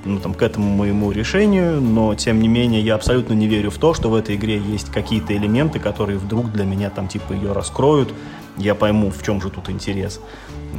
[0.04, 3.78] ну, там, к этому моему решению, но тем не менее я абсолютно не верю в
[3.78, 7.52] то, что в этой игре есть какие-то элементы, которые вдруг для меня там типа ее
[7.52, 8.12] раскроют.
[8.56, 10.20] Я пойму, в чем же тут интерес.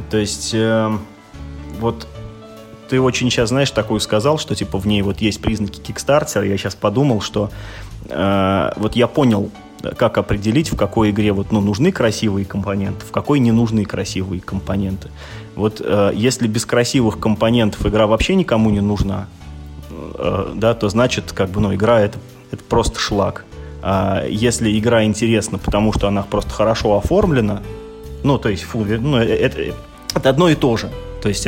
[0.09, 0.91] То есть э,
[1.79, 2.07] вот
[2.89, 6.45] ты очень сейчас, знаешь, такую сказал, что типа в ней вот есть признаки кикстартера.
[6.45, 7.52] Я сейчас подумал, что
[8.08, 9.52] э, вот я понял,
[9.97, 14.41] как определить, в какой игре вот, ну, нужны красивые компоненты, в какой не нужны красивые
[14.41, 15.10] компоненты.
[15.56, 19.28] Вот э, если без красивых компонентов игра вообще никому не нужна,
[19.89, 22.17] э, да, то значит, как бы, ну, игра это,
[22.52, 23.45] это просто шлак.
[23.82, 27.62] А если игра интересна, потому что она просто хорошо оформлена,
[28.23, 29.62] ну, то есть, фу, ну, это,
[30.15, 30.89] это одно и то же.
[31.21, 31.47] То есть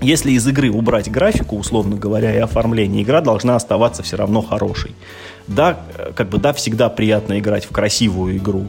[0.00, 4.94] если из игры убрать графику, условно говоря, и оформление, игра должна оставаться все равно хорошей.
[5.46, 5.80] Да,
[6.14, 8.68] как бы, да, всегда приятно играть в красивую игру,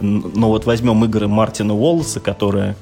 [0.00, 2.76] но вот возьмем игры Мартина Уоллеса, которые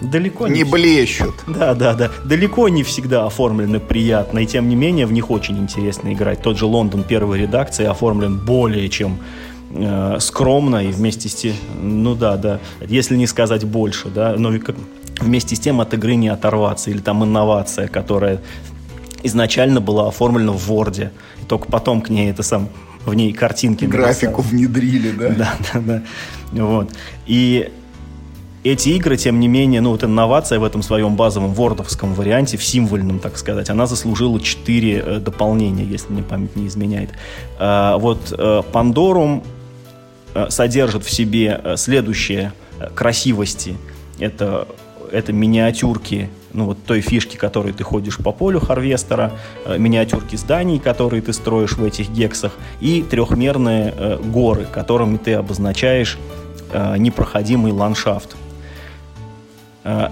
[0.00, 1.34] далеко не, не блещут.
[1.46, 2.10] Да, да, да.
[2.24, 6.42] Далеко не всегда оформлены приятно, и тем не менее в них очень интересно играть.
[6.42, 9.18] Тот же Лондон первой редакции оформлен более чем
[9.70, 14.56] э, скромно и вместе с тем, ну да, да, если не сказать больше, да, но
[14.58, 14.76] как,
[15.20, 16.90] вместе с тем от игры не оторваться.
[16.90, 18.40] Или там инновация, которая
[19.22, 21.10] изначально была оформлена в Word,
[21.42, 22.68] и только потом к ней это сам
[23.04, 24.56] в ней картинки графику написали.
[24.56, 25.28] внедрили, да?
[25.30, 26.02] Да, да, да.
[26.52, 26.90] Вот.
[27.26, 27.70] И
[28.64, 32.64] эти игры, тем не менее, ну вот инновация в этом своем базовом вордовском варианте, в
[32.64, 37.10] символьном, так сказать, она заслужила 4 э, дополнения, если мне память не изменяет.
[37.58, 39.42] А, вот э, Пандорум
[40.34, 42.52] э, содержит в себе э, следующие
[42.94, 43.76] красивости.
[44.18, 44.68] Это
[45.12, 49.32] это миниатюрки, ну вот той фишки, которой ты ходишь по полю Харвестера,
[49.64, 55.34] э, миниатюрки зданий, которые ты строишь в этих гексах, и трехмерные э, горы, которыми ты
[55.34, 56.18] обозначаешь
[56.72, 58.36] э, непроходимый ландшафт.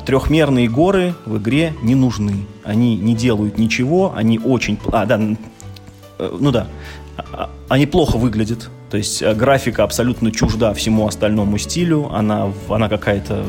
[0.06, 2.46] Трехмерные горы в игре не нужны.
[2.64, 4.78] Они не делают ничего, они очень...
[4.90, 6.68] А, да, ну да,
[7.16, 8.70] а, а, они плохо выглядят.
[8.90, 13.44] То есть графика абсолютно чужда всему остальному стилю, она, она какая-то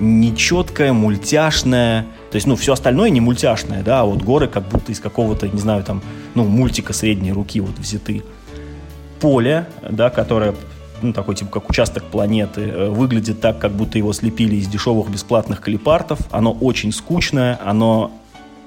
[0.00, 2.06] нечеткая, мультяшная.
[2.30, 5.48] То есть, ну, все остальное не мультяшное, да, а вот горы как будто из какого-то,
[5.48, 6.02] не знаю, там,
[6.34, 8.22] ну, мультика средней руки вот взяты.
[9.20, 10.54] Поле, да, которое
[11.02, 15.10] ну, такой типа как участок планеты, э, выглядит так, как будто его слепили из дешевых
[15.10, 16.18] бесплатных клипартов.
[16.30, 18.12] Оно очень скучное, оно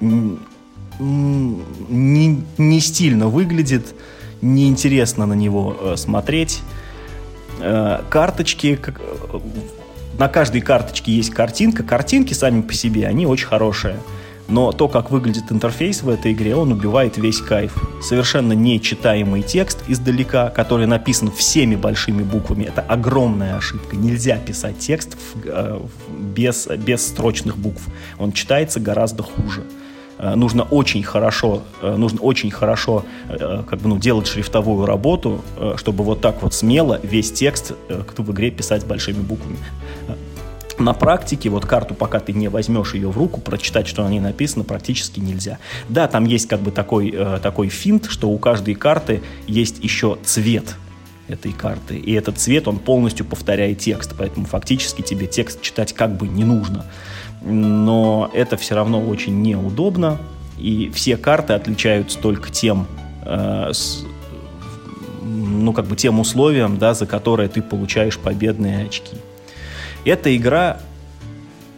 [0.00, 0.38] не,
[2.58, 3.94] не стильно выглядит,
[4.42, 6.60] неинтересно на него э, смотреть.
[7.60, 9.00] Э, карточки, как,
[10.18, 11.82] на каждой карточке есть картинка.
[11.82, 13.96] Картинки сами по себе, они очень хорошие.
[14.50, 17.72] Но то, как выглядит интерфейс в этой игре, он убивает весь кайф.
[18.02, 22.64] Совершенно нечитаемый текст издалека, который написан всеми большими буквами.
[22.64, 23.94] Это огромная ошибка.
[23.94, 25.80] Нельзя писать текст в, э,
[26.34, 27.82] без, без строчных букв.
[28.18, 29.62] Он читается гораздо хуже.
[30.20, 35.40] Э, нужно очень хорошо, э, нужно очень хорошо как бы, ну, делать шрифтовую работу,
[35.76, 39.56] чтобы вот так вот смело весь текст в игре писать большими буквами
[40.80, 44.20] на практике вот карту, пока ты не возьмешь ее в руку, прочитать, что на ней
[44.20, 45.58] написано, практически нельзя.
[45.88, 50.18] Да, там есть как бы такой, э, такой финт, что у каждой карты есть еще
[50.24, 50.76] цвет
[51.28, 51.96] этой карты.
[51.96, 56.44] И этот цвет, он полностью повторяет текст, поэтому фактически тебе текст читать как бы не
[56.44, 56.86] нужно.
[57.42, 60.18] Но это все равно очень неудобно,
[60.58, 62.86] и все карты отличаются только тем,
[63.24, 64.04] э, с,
[65.22, 69.16] ну, как бы тем условиям, да, за которые ты получаешь победные очки.
[70.04, 70.80] Эта игра,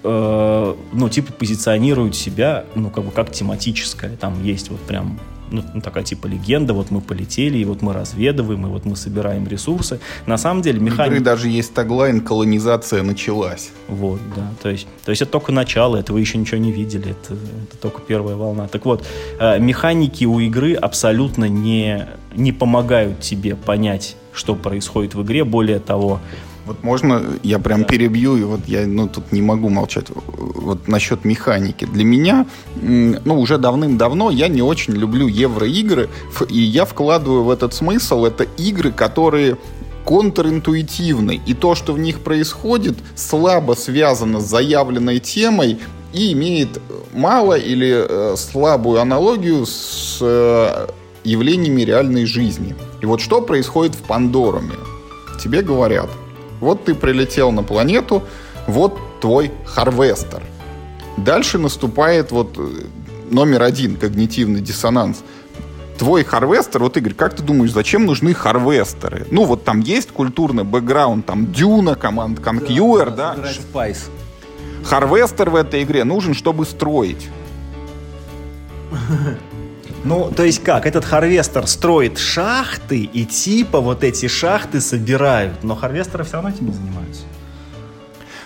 [0.03, 4.17] э, ну, типа, позиционирует себя, ну, как бы как тематическая.
[4.17, 5.19] Там есть вот прям
[5.53, 8.97] ну, ну, такая типа легенда, вот мы полетели, и вот мы разведываем, и вот мы
[8.97, 10.01] собираем ресурсы.
[10.27, 11.15] На самом деле механика...
[11.15, 13.71] игры даже есть таглайн «Колонизация началась».
[13.89, 14.51] Вот, да.
[14.63, 17.77] То есть, то есть это только начало, это вы еще ничего не видели, это, это
[17.81, 18.69] только первая волна.
[18.69, 19.05] Так вот,
[19.39, 25.45] э, механики у игры абсолютно не, не помогают тебе понять, что происходит в игре.
[25.45, 26.21] Более того,
[26.73, 27.87] вот можно я прям да.
[27.87, 30.07] перебью, и вот я ну, тут не могу молчать.
[30.09, 31.85] Вот насчет механики.
[31.85, 32.47] Для меня,
[32.81, 36.09] ну, уже давным-давно я не очень люблю евроигры,
[36.49, 39.59] и я вкладываю в этот смысл, это игры, которые
[40.07, 45.79] контринтуитивны, и то, что в них происходит, слабо связано с заявленной темой
[46.13, 46.81] и имеет
[47.13, 50.87] мало или э, слабую аналогию с э,
[51.23, 52.75] явлениями реальной жизни.
[53.01, 54.75] И вот что происходит в Пандоруме?
[55.39, 56.09] Тебе говорят–
[56.63, 58.23] вот ты прилетел на планету,
[58.67, 60.43] вот твой харвестер.
[61.17, 62.87] Дальше наступает вот э,
[63.31, 65.23] номер один, когнитивный диссонанс.
[65.99, 69.27] Твой харвестер, вот Игорь, как ты думаешь, зачем нужны харвестеры?
[69.31, 73.35] Ну вот там есть культурный бэкграунд, там Дюна, Command & Conquer, да?
[73.35, 73.53] да?
[73.53, 74.09] Spice.
[74.85, 77.29] Харвестер в этой игре нужен, чтобы строить.
[80.05, 80.87] Ну, то есть как?
[80.87, 85.63] Этот харвестер строит шахты, и типа вот эти шахты собирают.
[85.63, 87.23] Но харвестеры все равно этим не занимаются.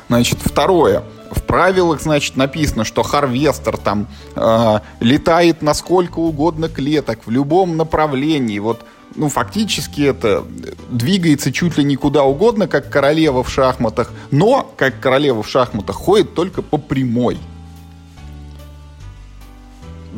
[0.09, 1.03] Значит, второе.
[1.31, 7.77] В правилах, значит, написано, что харвестер там э, летает на сколько угодно клеток в любом
[7.77, 8.59] направлении.
[8.59, 8.83] Вот,
[9.17, 10.45] ну, фактически это
[10.91, 15.97] двигается чуть ли не куда угодно, как королева в шахматах, но, как королева в шахматах,
[15.97, 17.39] ходит только по прямой.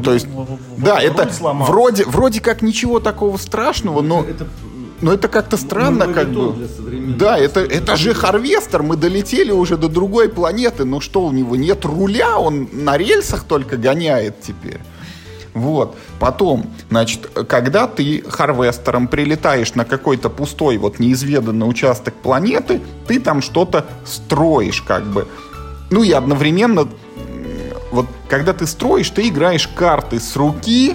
[0.03, 0.27] То есть,
[0.77, 4.25] да, это вроде, вроде как ничего такого страшного, но...
[4.25, 4.47] Это,
[5.01, 6.55] но это как-то странно, как бы.
[7.17, 11.57] Да, это, это же Харвестер, мы долетели уже до другой планеты, но что у него
[11.57, 14.81] нет руля, он на рельсах только гоняет теперь.
[15.55, 15.97] Вот.
[16.19, 23.43] Потом, значит, когда ты Харвестером прилетаешь на какой-то пустой, вот неизведанный участок планеты, ты там
[23.43, 25.27] что-то строишь, как бы.
[25.91, 26.89] Ну и одновременно
[27.91, 30.95] вот когда ты строишь, ты играешь карты с руки,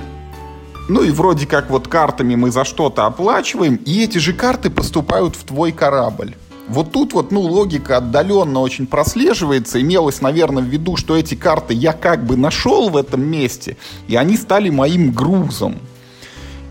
[0.90, 5.36] ну и вроде как вот картами мы за что-то оплачиваем, и эти же карты поступают
[5.36, 6.36] в твой корабль.
[6.68, 9.82] Вот тут вот, ну, логика отдаленно очень прослеживается.
[9.82, 13.76] Имелось, наверное, в виду, что эти карты я как бы нашел в этом месте,
[14.08, 15.78] и они стали моим грузом.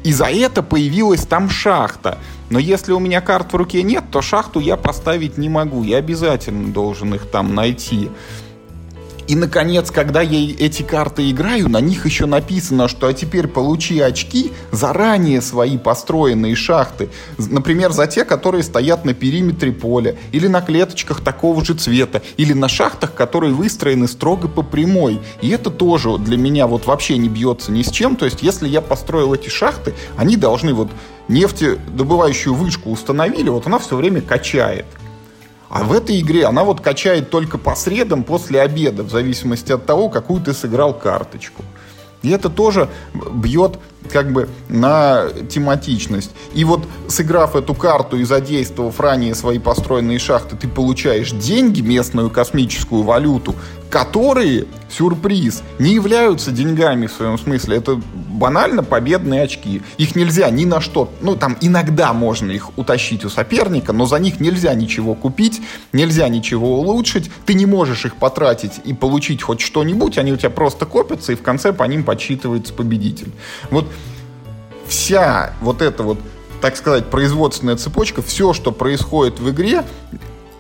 [0.03, 2.19] И за это появилась там шахта.
[2.51, 5.85] Но если у меня карт в руке нет, то шахту я поставить не могу.
[5.85, 8.11] Я обязательно должен их там найти.
[9.29, 14.01] И, наконец, когда я эти карты играю, на них еще написано, что а теперь получи
[14.01, 17.09] очки заранее свои построенные шахты.
[17.39, 22.53] Например, за те, которые стоят на периметре поля, или на клеточках такого же цвета, или
[22.53, 25.21] на шахтах, которые выстроены строго по прямой.
[25.41, 28.17] И это тоже для меня вот вообще не бьется ни с чем.
[28.17, 30.91] То есть, если я построил эти шахты, они должны вот
[31.29, 34.87] нефтедобывающую вышку установили, вот она все время качает.
[35.73, 39.87] А в этой игре она вот качает только по средам после обеда, в зависимости от
[39.87, 41.65] того, какую ты сыграл карточку.
[42.21, 42.91] И это тоже
[43.33, 43.79] бьет
[44.11, 46.31] как бы на тематичность.
[46.55, 52.31] И вот сыграв эту карту и задействовав ранее свои построенные шахты, ты получаешь деньги, местную
[52.31, 53.55] космическую валюту,
[53.93, 57.77] которые, сюрприз, не являются деньгами в своем смысле.
[57.77, 58.01] Это
[58.43, 59.83] банально победные очки.
[59.99, 64.19] Их нельзя ни на что, ну там иногда можно их утащить у соперника, но за
[64.19, 65.61] них нельзя ничего купить,
[65.93, 70.51] нельзя ничего улучшить, ты не можешь их потратить и получить хоть что-нибудь, они у тебя
[70.51, 73.31] просто копятся, и в конце по ним подсчитывается победитель.
[73.71, 73.92] Вот
[74.93, 76.19] вся вот эта вот
[76.61, 79.83] так сказать, производственная цепочка, все, что происходит в игре,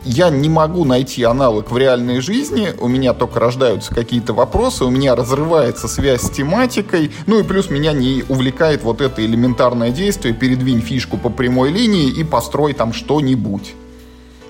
[0.04, 4.90] я не могу найти аналог в реальной жизни, у меня только рождаются какие-то вопросы, у
[4.90, 10.34] меня разрывается связь с тематикой, ну и плюс меня не увлекает вот это элементарное действие,
[10.34, 13.74] передвинь фишку по прямой линии и построй там что-нибудь.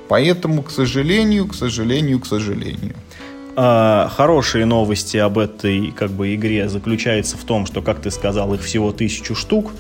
[0.09, 2.95] Поэтому, к сожалению, к сожалению, к сожалению.
[3.55, 8.55] А, хорошие новости об этой как бы игре заключаются в том, что, как ты сказал,
[8.55, 9.73] их всего тысячу штук,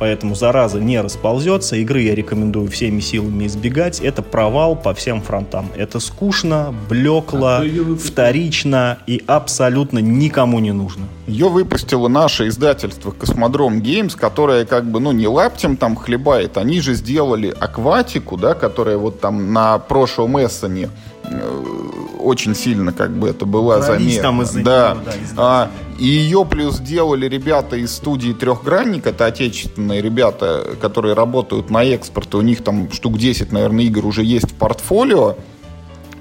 [0.00, 1.76] поэтому зараза не расползется.
[1.76, 4.00] Игры я рекомендую всеми силами избегать.
[4.00, 5.68] Это провал по всем фронтам.
[5.76, 7.64] Это скучно, блекло, а
[8.02, 11.06] вторично и абсолютно никому не нужно.
[11.28, 16.56] Ее выпустило наше издательство Космодром Геймс, которое как бы, ну, не лаптем там хлебает.
[16.56, 20.88] Они же сделали акватику, да, которая вот там на прошлом Эссене
[21.22, 21.81] э,
[22.22, 24.22] очень сильно как бы это была заметна.
[24.22, 24.94] там из-за да.
[24.94, 30.76] неё, да, из-за А, и ее плюс делали ребята из студии «Трехгранник», это отечественные ребята,
[30.80, 34.54] которые работают на экспорт, и у них там штук 10, наверное, игр уже есть в
[34.54, 35.36] портфолио.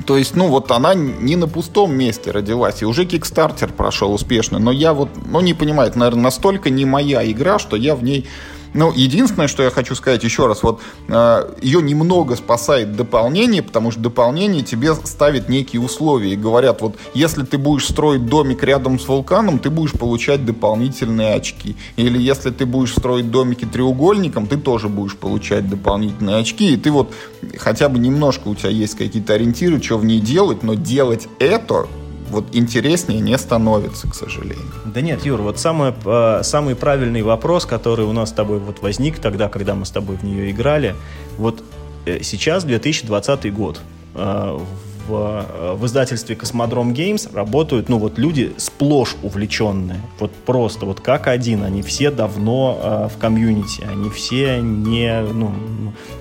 [0.06, 4.60] То есть, ну, вот она не на пустом месте родилась, и уже Кикстартер прошел успешно,
[4.60, 8.04] но я вот, ну, не понимаю, это, наверное, настолько не моя игра, что я в
[8.04, 8.28] ней
[8.74, 13.92] ну, единственное, что я хочу сказать еще раз, вот э, ее немного спасает дополнение, потому
[13.92, 19.00] что дополнение тебе ставит некие условия и говорят, вот если ты будешь строить домик рядом
[19.00, 21.76] с вулканом, ты будешь получать дополнительные очки.
[21.98, 26.74] Или если ты будешь строить домики треугольником, ты тоже будешь получать дополнительные очки.
[26.74, 27.14] И ты вот
[27.58, 31.88] хотя бы немножко у тебя есть какие-то ориентиры, что в ней делать, но делать это
[32.32, 34.72] вот интереснее не становится, к сожалению.
[34.86, 38.82] Да нет, Юр, вот самый, э, самый правильный вопрос, который у нас с тобой вот
[38.82, 40.96] возник тогда, когда мы с тобой в нее играли,
[41.38, 41.64] вот
[42.06, 43.82] э, сейчас 2020 год.
[44.16, 44.60] Э,
[45.08, 51.28] в, в издательстве Cosmodrome Games работают, ну вот люди сплошь увлеченные, вот просто вот как
[51.28, 55.54] один, они все давно э, в комьюнити, они все не, ну,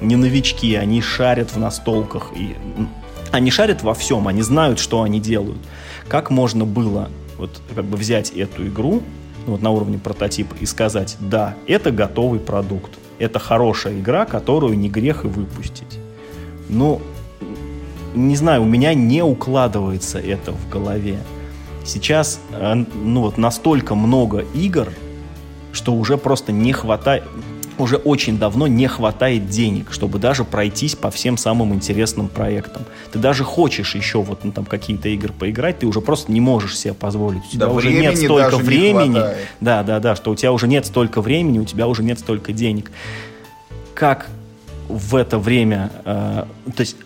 [0.00, 2.56] не новички, они шарят в настолках, и,
[3.30, 5.58] они шарят во всем, они знают, что они делают.
[6.10, 7.08] Как можно было
[7.38, 9.00] вот как бы взять эту игру
[9.46, 12.90] ну, вот на уровне прототипа и сказать, да, это готовый продукт,
[13.20, 16.00] это хорошая игра, которую не грех и выпустить.
[16.68, 17.00] Ну,
[18.14, 21.20] не знаю, у меня не укладывается это в голове.
[21.84, 24.88] Сейчас, ну вот настолько много игр,
[25.72, 27.22] что уже просто не хватает,
[27.80, 32.84] уже очень давно не хватает денег, чтобы даже пройтись по всем самым интересным проектам.
[33.12, 36.78] Ты даже хочешь еще вот ну, там какие-то игры поиграть, ты уже просто не можешь
[36.78, 37.42] себе позволить.
[37.48, 39.20] У тебя да, уже нет столько времени.
[39.60, 42.52] Да, да, да, что у тебя уже нет столько времени, у тебя уже нет столько
[42.52, 42.90] денег.
[43.94, 44.28] Как
[44.88, 46.96] в это время, э, то есть,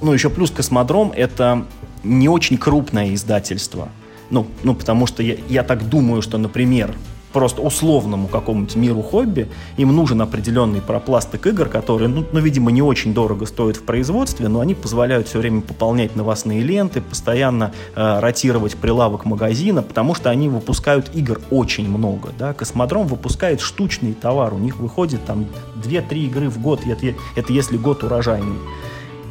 [0.00, 1.66] ну еще плюс Космодром это
[2.02, 3.88] не очень крупное издательство.
[4.30, 6.94] Ну, ну потому что я, я так думаю, что, например,
[7.36, 12.80] просто условному какому-нибудь миру хобби, им нужен определенный пропластик игр, которые, ну, ну, видимо, не
[12.80, 18.20] очень дорого стоят в производстве, но они позволяют все время пополнять новостные ленты, постоянно э,
[18.20, 22.30] ротировать прилавок магазина, потому что они выпускают игр очень много.
[22.38, 22.54] Да?
[22.54, 25.44] Космодром выпускает штучный товар, у них выходит там
[25.84, 28.56] 2-3 игры в год, это, это если год урожайный.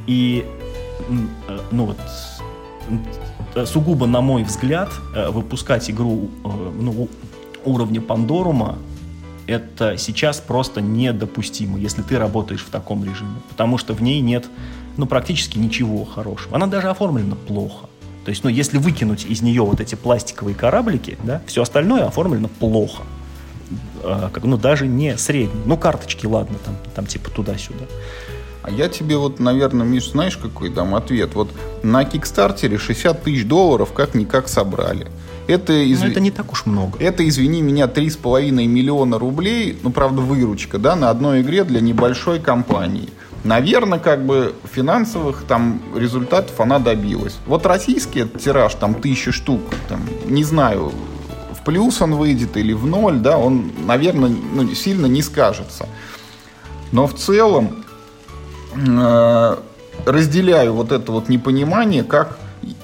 [0.06, 0.46] И,
[1.48, 1.86] э, ну
[3.56, 7.10] вот, сугубо, на мой взгляд, э, выпускать игру ну,
[7.66, 8.78] уровня Пандорума
[9.48, 13.42] это сейчас просто недопустимо, если ты работаешь в таком режиме.
[13.50, 14.46] Потому что в ней нет
[14.98, 16.56] ну, практически ничего хорошего.
[16.56, 17.88] Она даже оформлена плохо.
[18.24, 22.48] То есть, ну, если выкинуть из нее вот эти пластиковые кораблики, да, все остальное оформлено
[22.48, 23.04] плохо.
[24.04, 25.62] А, как, ну, даже не средний.
[25.66, 27.86] Ну, карточки, ладно, там, там типа туда-сюда.
[28.64, 31.36] А я тебе вот, наверное, Миш, знаешь, какой дам ответ?
[31.36, 31.52] Вот
[31.84, 35.08] на Кикстартере 60 тысяч долларов как-никак собрали.
[35.48, 36.04] Это, изв...
[36.04, 36.98] это не так уж много.
[37.00, 42.40] Это, извини меня, 3,5 миллиона рублей, ну, правда, выручка, да, на одной игре для небольшой
[42.40, 43.10] компании.
[43.44, 47.38] Наверное, как бы финансовых там результатов она добилась.
[47.46, 50.92] Вот российский тираж, там, тысячи штук, там, не знаю,
[51.54, 55.88] в плюс он выйдет или в ноль, да, он, наверное, ну, сильно не скажется.
[56.92, 57.84] Но в целом
[58.76, 59.58] э,
[60.06, 62.40] разделяю вот это вот непонимание, как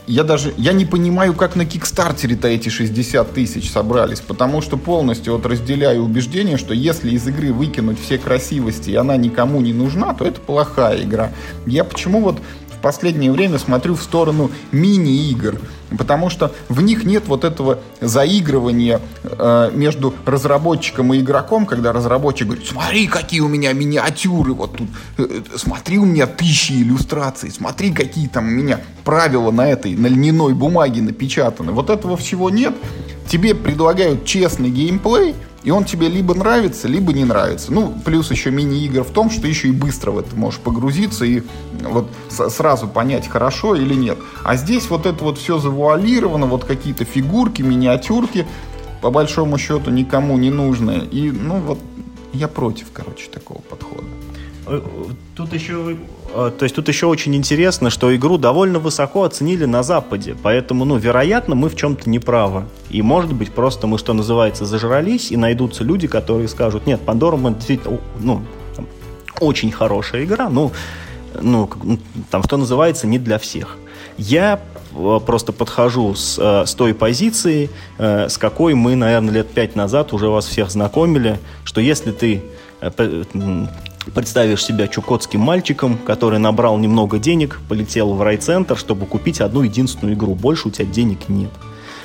[0.07, 5.33] я даже, я не понимаю, как на Кикстартере-то эти 60 тысяч собрались, потому что полностью
[5.33, 10.13] вот разделяю убеждение, что если из игры выкинуть все красивости, и она никому не нужна,
[10.13, 11.31] то это плохая игра.
[11.65, 12.39] Я почему вот
[12.81, 15.59] последнее время смотрю в сторону мини-игр,
[15.97, 22.47] потому что в них нет вот этого заигрывания э, между разработчиком и игроком, когда разработчик
[22.47, 24.87] говорит, смотри, какие у меня миниатюры, вот тут,
[25.17, 30.07] э, смотри, у меня тысячи иллюстраций, смотри, какие там у меня правила на этой, на
[30.07, 31.71] льняной бумаге напечатаны.
[31.71, 32.73] Вот этого всего нет.
[33.27, 37.71] Тебе предлагают честный геймплей– и он тебе либо нравится, либо не нравится.
[37.71, 41.43] Ну, плюс еще мини-игр в том, что еще и быстро в это можешь погрузиться и
[41.83, 44.17] вот сразу понять, хорошо или нет.
[44.43, 45.80] А здесь вот это вот все завуалировано,
[46.47, 48.45] вот какие-то фигурки, миниатюрки,
[49.01, 51.05] по большому счету никому не нужные.
[51.05, 51.79] И, ну, вот
[52.33, 54.07] я против, короче, такого подхода.
[54.67, 54.81] Э,
[55.35, 55.97] тут еще
[56.33, 60.85] Э, то есть тут еще очень интересно, что игру довольно высоко оценили на Западе, поэтому,
[60.85, 62.65] ну, вероятно, мы в чем-то не правы.
[62.89, 67.37] И, может быть, просто мы, что называется, зажрались, и найдутся люди, которые скажут, нет, Пандора
[67.37, 68.41] действительно, ну,
[68.75, 68.87] там,
[69.39, 70.71] очень хорошая игра, ну,
[71.39, 71.69] ну,
[72.29, 73.77] там, что называется, не для всех.
[74.17, 74.59] Я
[75.25, 80.27] просто подхожу с, э, с той позиции, с какой мы, наверное, лет пять назад уже
[80.27, 82.43] вас всех знакомили, что если ты
[84.13, 90.15] представишь себя чукотским мальчиком, который набрал немного денег, полетел в райцентр, чтобы купить одну единственную
[90.15, 90.33] игру.
[90.33, 91.51] Больше у тебя денег нет.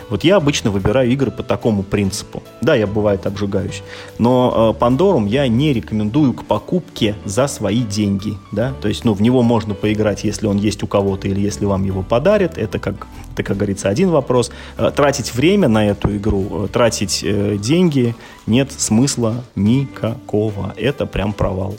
[0.08, 2.42] Вот я обычно выбираю игры по такому принципу.
[2.60, 3.82] Да, я бывает обжигаюсь.
[4.18, 8.34] Но э, Пандорум я не рекомендую к покупке за свои деньги.
[8.52, 8.72] Да?
[8.80, 11.84] То есть, ну, в него можно поиграть, если он есть у кого-то или если вам
[11.84, 12.58] его подарят.
[12.58, 14.50] Это, как, это, как говорится, один вопрос.
[14.78, 18.14] Э, тратить время на эту игру, э, тратить э, деньги
[18.46, 20.74] нет смысла никакого.
[20.76, 21.76] Это прям провал.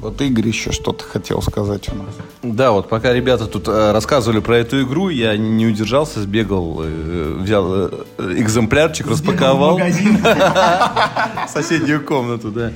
[0.00, 2.14] Вот Игорь еще что-то хотел сказать у нас.
[2.42, 7.38] Да, вот пока ребята тут э, рассказывали про эту игру, я не удержался, сбегал, э,
[7.40, 9.78] взял э, экземплярчик, распаковал.
[11.46, 12.72] В соседнюю комнату, да.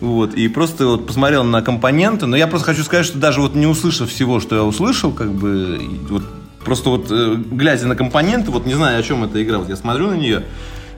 [0.00, 3.54] Вот, и просто вот посмотрел на компоненты, но я просто хочу сказать, что даже вот
[3.54, 6.22] не услышав всего, что я услышал, как бы, вот,
[6.64, 10.08] просто вот глядя на компоненты, вот не знаю, о чем эта игра, вот я смотрю
[10.08, 10.44] на нее,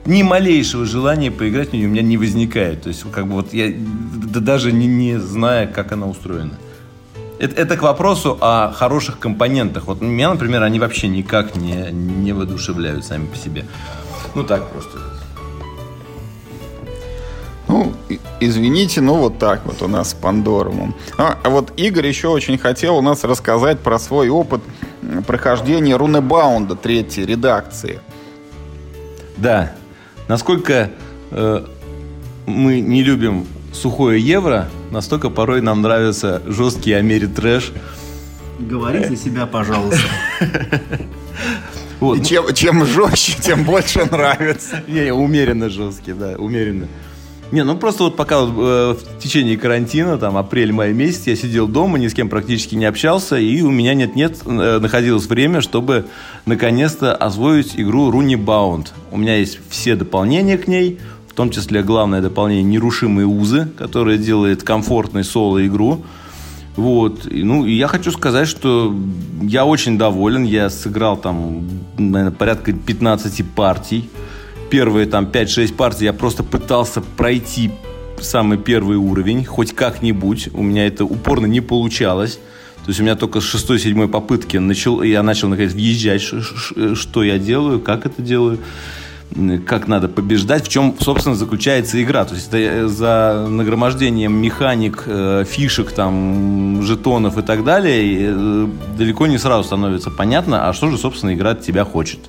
[0.05, 2.83] ни малейшего желания поиграть в нее у меня не возникает.
[2.83, 6.57] То есть, как бы вот я да, даже не, не зная, как она устроена.
[7.39, 9.87] Это, это к вопросу о хороших компонентах.
[9.87, 13.65] Вот меня, например, они вообще никак не, не воодушевляют сами по себе.
[14.35, 14.97] Ну так просто.
[17.67, 17.93] Ну,
[18.39, 20.93] извините, ну вот так вот у нас с Пандорумом.
[21.17, 24.61] А, а вот Игорь еще очень хотел у нас рассказать про свой опыт
[25.25, 27.99] прохождения Рунебаунда третьей редакции.
[29.37, 29.73] Да,
[30.27, 30.91] насколько
[31.31, 31.65] э,
[32.45, 37.71] мы не любим сухое евро, настолько порой нам нравится жесткий Амери-трэш.
[38.59, 39.99] Говори за себя, пожалуйста.
[41.99, 42.19] Вот.
[42.19, 44.83] И чем, чем жестче, тем больше нравится.
[44.89, 46.87] Не, умеренно жесткий, да, умеренно.
[47.51, 51.99] Не, ну просто вот пока э, в течение карантина, там, апрель-май месяц, я сидел дома,
[51.99, 56.05] ни с кем практически не общался, и у меня нет-нет э, находилось время, чтобы
[56.45, 58.87] наконец-то освоить игру Runeebound.
[59.11, 64.17] У меня есть все дополнения к ней, в том числе главное дополнение «Нерушимые узы», которое
[64.17, 66.03] делает комфортной соло-игру.
[66.75, 67.27] Вот.
[67.29, 68.95] Ну, и я хочу сказать, что
[69.41, 70.43] я очень доволен.
[70.43, 71.67] Я сыграл там,
[71.97, 74.09] наверное, порядка 15 партий
[74.73, 77.69] первые там 5-6 партий я просто пытался пройти
[78.19, 80.49] самый первый уровень, хоть как-нибудь.
[80.51, 82.39] У меня это упорно не получалось.
[82.77, 87.37] То есть у меня только с шестой-седьмой попытки начал, я начал наконец въезжать, что я
[87.37, 88.57] делаю, как это делаю,
[89.67, 92.25] как надо побеждать, в чем, собственно, заключается игра.
[92.25, 98.67] То есть это э, за нагромождением механик, э, фишек, там, жетонов и так далее э,
[98.97, 102.19] далеко не сразу становится понятно, а что же, собственно, игра от тебя хочет.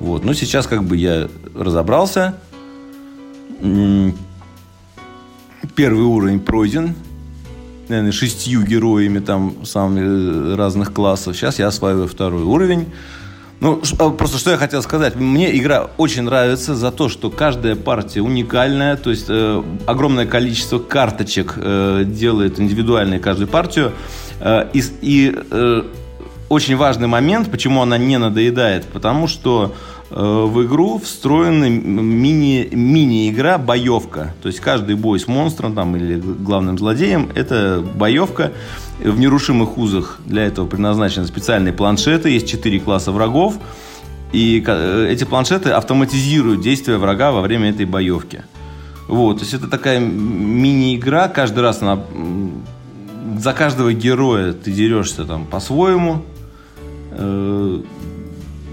[0.00, 0.24] Вот.
[0.24, 2.38] Но сейчас как бы я разобрался.
[5.74, 6.94] Первый уровень пройден.
[7.88, 11.36] Наверное, шестью героями там самых э, разных классов.
[11.36, 12.86] Сейчас я осваиваю второй уровень.
[13.60, 15.14] Ну, а, просто что я хотел сказать.
[15.14, 20.78] Мне игра очень нравится за то, что каждая партия уникальная, то есть э, огромное количество
[20.78, 23.92] карточек э, делает индивидуальной каждую партию.
[24.40, 25.82] Э, и э,
[26.48, 29.74] очень важный момент, почему она не надоедает, потому что
[30.10, 34.34] э, в игру встроена мини, мини-игра боевка.
[34.42, 38.52] То есть каждый бой с монстром там, или главным злодеем это боевка
[39.02, 40.20] в нерушимых узах.
[40.24, 43.58] Для этого предназначены специальные планшеты, есть четыре класса врагов.
[44.32, 48.42] И э, эти планшеты автоматизируют действия врага во время этой боевки.
[49.08, 52.00] Вот, то есть это такая мини-игра, каждый раз она
[53.38, 56.24] за каждого героя ты дерешься там по-своему,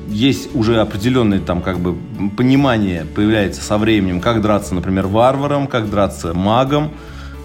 [0.09, 1.97] есть уже определенное там как бы
[2.37, 6.91] понимание появляется со временем, как драться, например, варваром, как драться магом.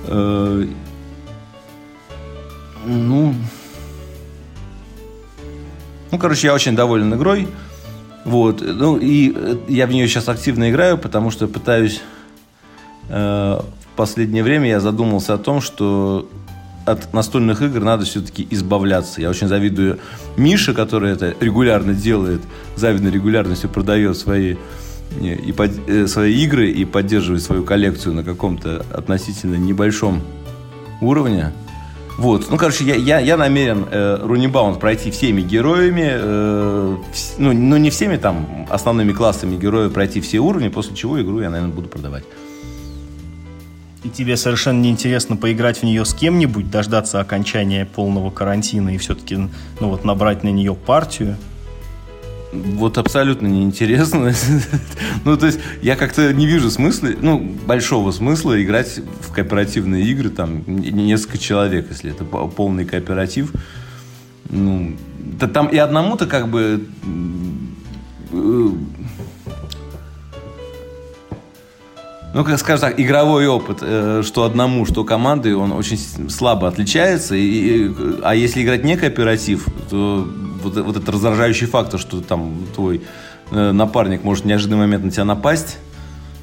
[0.07, 0.67] Э,
[2.87, 3.35] ну,
[6.11, 7.49] ну, короче, я очень доволен игрой.
[8.25, 8.63] Вот.
[8.63, 12.01] Ну, и э, я в нее сейчас активно играю, потому что пытаюсь...
[13.09, 16.29] Э, в последнее время я задумался о том, что
[16.93, 19.21] от настольных игр надо все-таки избавляться.
[19.21, 19.99] Я очень завидую
[20.37, 22.41] Мише, который это регулярно делает,
[22.77, 24.57] завидной регулярностью продает свои
[25.21, 30.23] и под, э, свои игры и поддерживает свою коллекцию на каком-то относительно небольшом
[31.01, 31.53] уровне.
[32.19, 37.53] Вот, ну, короче, я, я, я намерен э, Рунибаунд пройти всеми героями, э, вс, ну,
[37.53, 41.75] ну, не всеми там основными классами героев пройти все уровни, после чего игру я, наверное,
[41.75, 42.25] буду продавать
[44.05, 49.37] и тебе совершенно неинтересно поиграть в нее с кем-нибудь, дождаться окончания полного карантина и все-таки
[49.37, 51.37] ну, вот, набрать на нее партию,
[52.53, 54.33] вот абсолютно неинтересно.
[55.25, 60.31] ну, то есть, я как-то не вижу смысла, ну, большого смысла играть в кооперативные игры,
[60.31, 63.53] там, несколько человек, если это полный кооператив.
[64.49, 66.87] Ну, да там и одному-то как бы
[72.35, 75.99] ну, как скажем так, игровой опыт, э, что одному, что команды, он очень
[76.29, 77.35] слабо отличается.
[77.35, 80.29] И, и, а если играть не кооператив, то
[80.63, 83.03] вот, вот этот раздражающий фактор, что там твой
[83.51, 85.79] э, напарник может в неожиданный момент на тебя напасть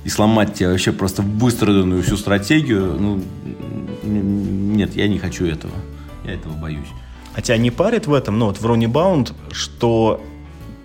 [0.03, 3.21] и сломать тебя вообще просто выстраданную всю стратегию, ну,
[4.03, 5.73] нет, я не хочу этого.
[6.23, 6.87] Я этого боюсь.
[7.35, 10.23] А тебя не парит в этом, ну вот в Runebound, что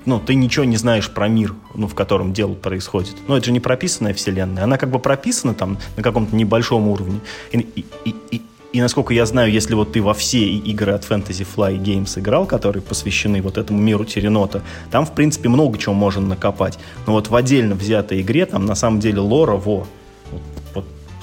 [0.07, 3.17] ну, ты ничего не знаешь про мир, ну, в котором дело происходит.
[3.29, 4.65] Ну, это же не прописанная вселенная.
[4.65, 7.21] Она как бы прописана там на каком-то небольшом уровне.
[7.53, 8.43] И, и, и, и,
[8.73, 12.47] и насколько я знаю, если вот ты во все игры от Fantasy Fly Games играл,
[12.47, 16.79] которые посвящены вот этому миру Теренота, там, в принципе, много чего можно накопать.
[17.07, 19.87] Но вот в отдельно взятой игре там на самом деле лора, во,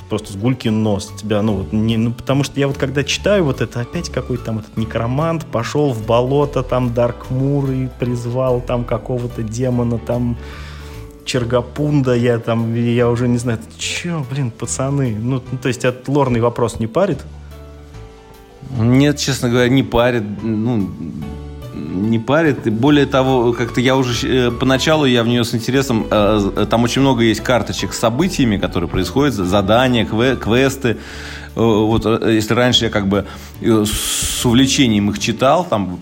[0.10, 1.12] просто с гулькин нос.
[1.20, 4.46] Тебя, ну, вот, не, ну, потому что я вот когда читаю вот это, опять какой-то
[4.46, 10.38] там этот некромант пошел в болото, там, Даркмур и призвал там какого-то демона, там,
[11.26, 16.40] Чергапунда, я там, я уже не знаю, че, блин, пацаны, ну, то есть от лорный
[16.40, 17.26] вопрос не парит?
[18.78, 20.24] Нет, честно говоря, не парит.
[20.42, 20.90] Ну,
[21.78, 22.68] не парит.
[22.68, 26.08] И более того, как-то я уже э, поначалу я в нее с интересом.
[26.10, 30.90] Э, там очень много есть карточек с событиями, которые происходят, задания, квесты.
[30.90, 30.96] Э,
[31.56, 33.26] вот если раньше я как бы
[33.62, 36.00] с увлечением их читал, там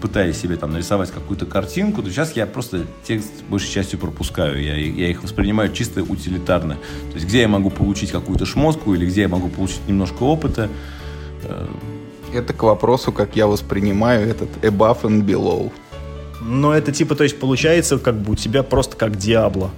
[0.00, 4.62] пытаясь себе там нарисовать какую-то картинку, то сейчас я просто текст большей частью пропускаю.
[4.62, 6.74] Я, я их воспринимаю чисто утилитарно.
[7.10, 10.68] То есть где я могу получить какую-то шмотку или где я могу получить немножко опыта
[12.34, 15.72] это к вопросу, как я воспринимаю этот above and below.
[16.40, 19.70] Но это типа, то есть получается, как бы у тебя просто как Диабло.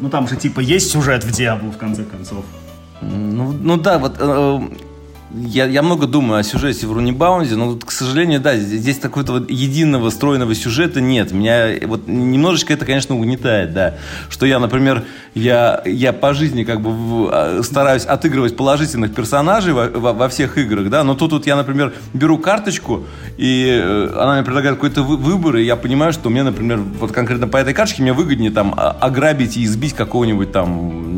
[0.00, 2.44] Ну там же типа есть сюжет в Диабло в конце концов.
[3.00, 4.60] Ну, ну да, вот э,
[5.34, 9.50] я, я много думаю о сюжете в Рунибаунде, но, к сожалению, да, здесь такого-то вот
[9.50, 11.32] единого стройного сюжета нет.
[11.32, 13.94] Меня вот немножечко это, конечно, угнетает, да.
[14.28, 15.04] Что я, например,
[15.34, 20.58] я, я по жизни как бы а, стараюсь отыгрывать положительных персонажей во, во, во всех
[20.58, 23.04] играх, да, но тут вот я, например, беру карточку,
[23.38, 27.48] и э, она мне предлагает какой-то выбор, и я понимаю, что мне, например, вот конкретно
[27.48, 31.12] по этой карточке мне выгоднее там ограбить и избить какого-нибудь там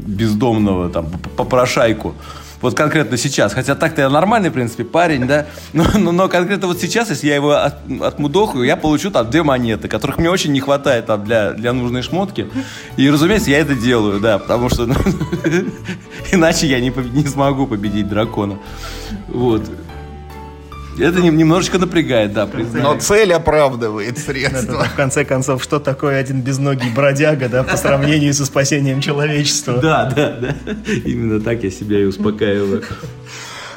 [0.00, 1.06] бездомного там
[1.36, 2.14] попрошайку
[2.62, 3.52] вот конкретно сейчас.
[3.52, 5.46] Хотя так-то я нормальный, в принципе, парень, да.
[5.72, 9.42] Но, но, но конкретно вот сейчас, если я его от, отмудохаю, я получу там две
[9.42, 12.48] монеты, которых мне очень не хватает там для, для нужной шмотки.
[12.96, 14.94] И, разумеется, я это делаю, да, потому что ну,
[16.32, 18.58] иначе я не, не смогу победить дракона.
[19.28, 19.62] Вот.
[20.98, 22.48] Это немножечко напрягает, да.
[22.74, 24.84] Но цель оправдывает средства.
[24.84, 29.78] В конце концов, что такое один безногий бродяга, да, по сравнению со спасением человечества?
[29.78, 30.54] Да, да, да.
[31.04, 32.82] Именно так я себя и успокаиваю.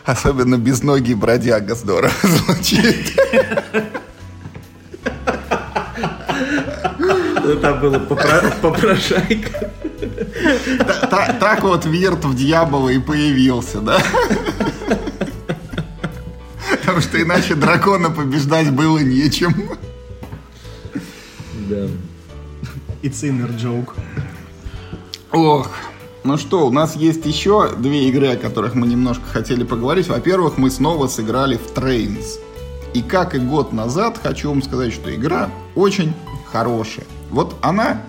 [0.04, 3.18] Особенно безногий бродяга здорово звучит.
[7.62, 9.72] Там было попрошайка.
[11.40, 13.98] Так вот Вирт в Дьявола и появился, да?
[16.80, 19.54] Потому что иначе дракона побеждать было нечем.
[21.70, 21.88] Да.
[23.02, 23.94] It's inner joke.
[25.32, 25.70] Ох.
[26.24, 30.08] Ну что, у нас есть еще две игры, о которых мы немножко хотели поговорить.
[30.08, 32.40] Во-первых, мы снова сыграли в Trains.
[32.96, 36.14] И как и год назад, хочу вам сказать, что игра очень
[36.52, 37.06] хорошая.
[37.30, 38.02] Вот она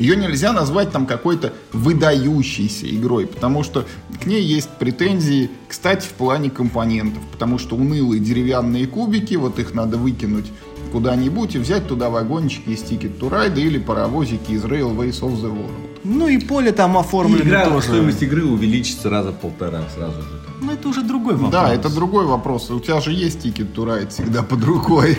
[0.00, 3.86] ее нельзя назвать там какой-то выдающейся игрой, потому что
[4.22, 9.74] к ней есть претензии, кстати, в плане компонентов, потому что унылые деревянные кубики, вот их
[9.74, 10.46] надо выкинуть
[10.90, 15.54] куда-нибудь и взять туда вагончики из Ticket to Ride или паровозики из Railways of the
[15.54, 15.90] World.
[16.02, 17.88] Ну и поле там оформлено игра, тоже.
[17.88, 20.28] Стоимость игры увеличится раза полтора сразу же.
[20.62, 21.52] Ну это уже другой вопрос.
[21.52, 22.70] Да, это другой вопрос.
[22.70, 25.18] У тебя же есть Ticket to Ride всегда под рукой.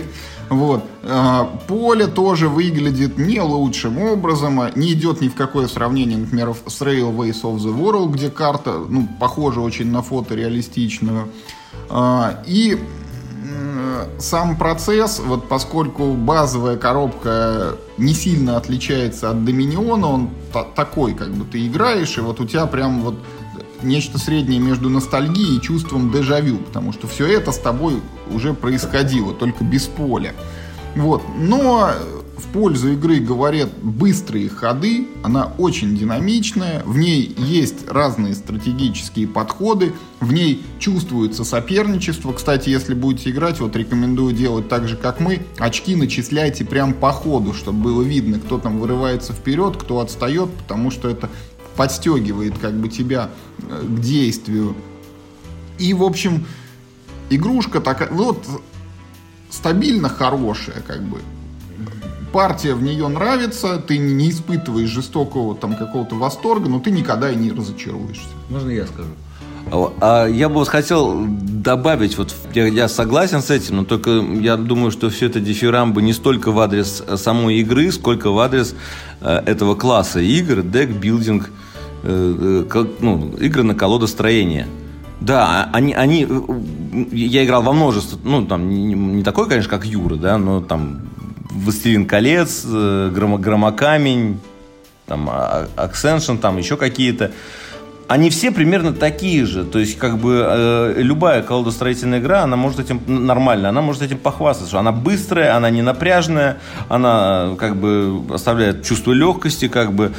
[0.51, 0.83] Вот.
[1.03, 6.53] А, поле тоже выглядит не лучшим образом, а не идет ни в какое сравнение, например,
[6.67, 11.29] с Railways of the World, где карта, ну, похожа очень на фото реалистичную.
[11.89, 12.77] А, и
[14.19, 20.29] сам процесс, вот поскольку базовая коробка не сильно отличается от Доминиона, он
[20.75, 23.15] такой, как бы ты играешь, и вот у тебя прям вот
[23.83, 28.01] нечто среднее между ностальгией и чувством дежавю, потому что все это с тобой
[28.33, 30.33] уже происходило, только без поля.
[30.95, 31.21] Вот.
[31.37, 31.91] Но
[32.41, 39.93] в пользу игры говорят быстрые ходы, она очень динамичная, в ней есть разные стратегические подходы,
[40.19, 42.33] в ней чувствуется соперничество.
[42.33, 47.11] Кстати, если будете играть, вот рекомендую делать так же, как мы, очки начисляйте прям по
[47.11, 51.29] ходу, чтобы было видно, кто там вырывается вперед, кто отстает, потому что это
[51.75, 54.75] подстегивает как бы тебя э, к действию.
[55.77, 56.45] И, в общем,
[57.29, 58.45] игрушка такая, вот
[59.49, 61.19] стабильно хорошая, как бы.
[62.31, 67.35] партия в нее нравится, ты не испытываешь жестокого там какого-то восторга, но ты никогда и
[67.35, 68.29] не разочаруешься.
[68.49, 69.11] Можно я скажу?
[69.69, 74.57] А я бы вот хотел добавить, вот я, я согласен с этим, но только я
[74.57, 78.75] думаю, что все это дифирамбы не столько в адрес самой игры, сколько в адрес
[79.21, 81.49] э, этого класса игр, deck-building,
[82.03, 84.67] э, э, ну, игры на колодостроение.
[85.19, 86.27] Да, они, они,
[87.11, 91.01] я играл во множество, ну, там, не, не такой, конечно, как Юра, да, но там
[91.51, 94.39] «Властелин колец», Громо, «Громокамень»,
[95.05, 95.29] там,
[95.75, 97.31] «Ascension», там еще какие-то
[98.11, 99.63] они все примерно такие же.
[99.63, 104.17] То есть, как бы э, любая колодостроительная игра, она может этим нормально, она может этим
[104.17, 106.57] похвастаться, она быстрая, она не напряжная,
[106.89, 110.11] она как бы оставляет чувство легкости, как бы.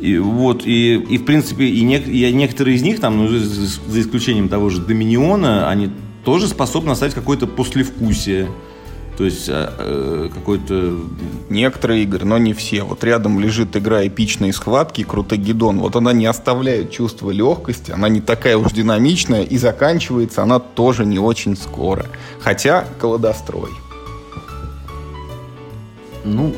[0.00, 4.00] И, вот, и, и в принципе, и, не, и некоторые из них, там, ну, за
[4.00, 5.90] исключением того же Доминиона, они
[6.24, 8.48] тоже способны оставить какое-то послевкусие.
[9.16, 10.98] То есть э, э, какой-то...
[11.48, 12.82] Некоторые игры, но не все.
[12.82, 15.78] Вот рядом лежит игра эпичной схватки Крутогидон.
[15.78, 21.06] Вот она не оставляет чувства легкости, она не такая уж динамичная, и заканчивается она тоже
[21.06, 22.04] не очень скоро.
[22.40, 23.70] Хотя колодострой.
[26.24, 26.54] Ну,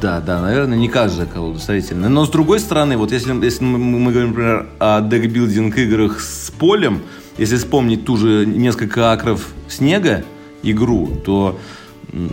[0.00, 2.08] да, да, наверное, не каждая колодостроительная.
[2.08, 6.50] Но с другой стороны, вот если, если мы, мы говорим, например, о декбилдинг играх с
[6.50, 7.02] полем,
[7.36, 10.24] если вспомнить ту же несколько акров снега,
[10.62, 11.58] игру, то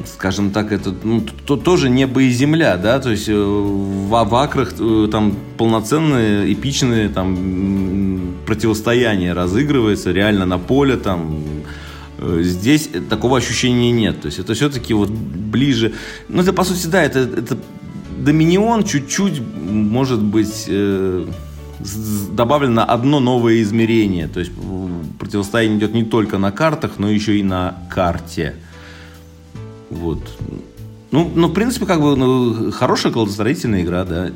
[0.05, 4.35] скажем так, это ну, то, тоже небо и земля, да, то есть э, в, в
[4.35, 11.43] акрах э, там полноценные, эпичные там противостояния разыгрывается реально на поле там
[12.19, 14.21] э, Здесь такого ощущения нет.
[14.21, 15.93] То есть это все-таки вот ближе.
[16.29, 17.57] Ну, это по сути, да, это, это
[18.17, 21.25] Доминион чуть-чуть, может быть, э,
[22.31, 24.27] добавлено одно новое измерение.
[24.27, 24.51] То есть
[25.19, 28.55] противостояние идет не только на картах, но еще и на карте.
[29.89, 30.19] Вот.
[31.11, 34.31] Ну, ну в принципе, как бы ну, хорошая колодостроительная игра, да.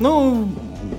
[0.00, 0.48] Ну,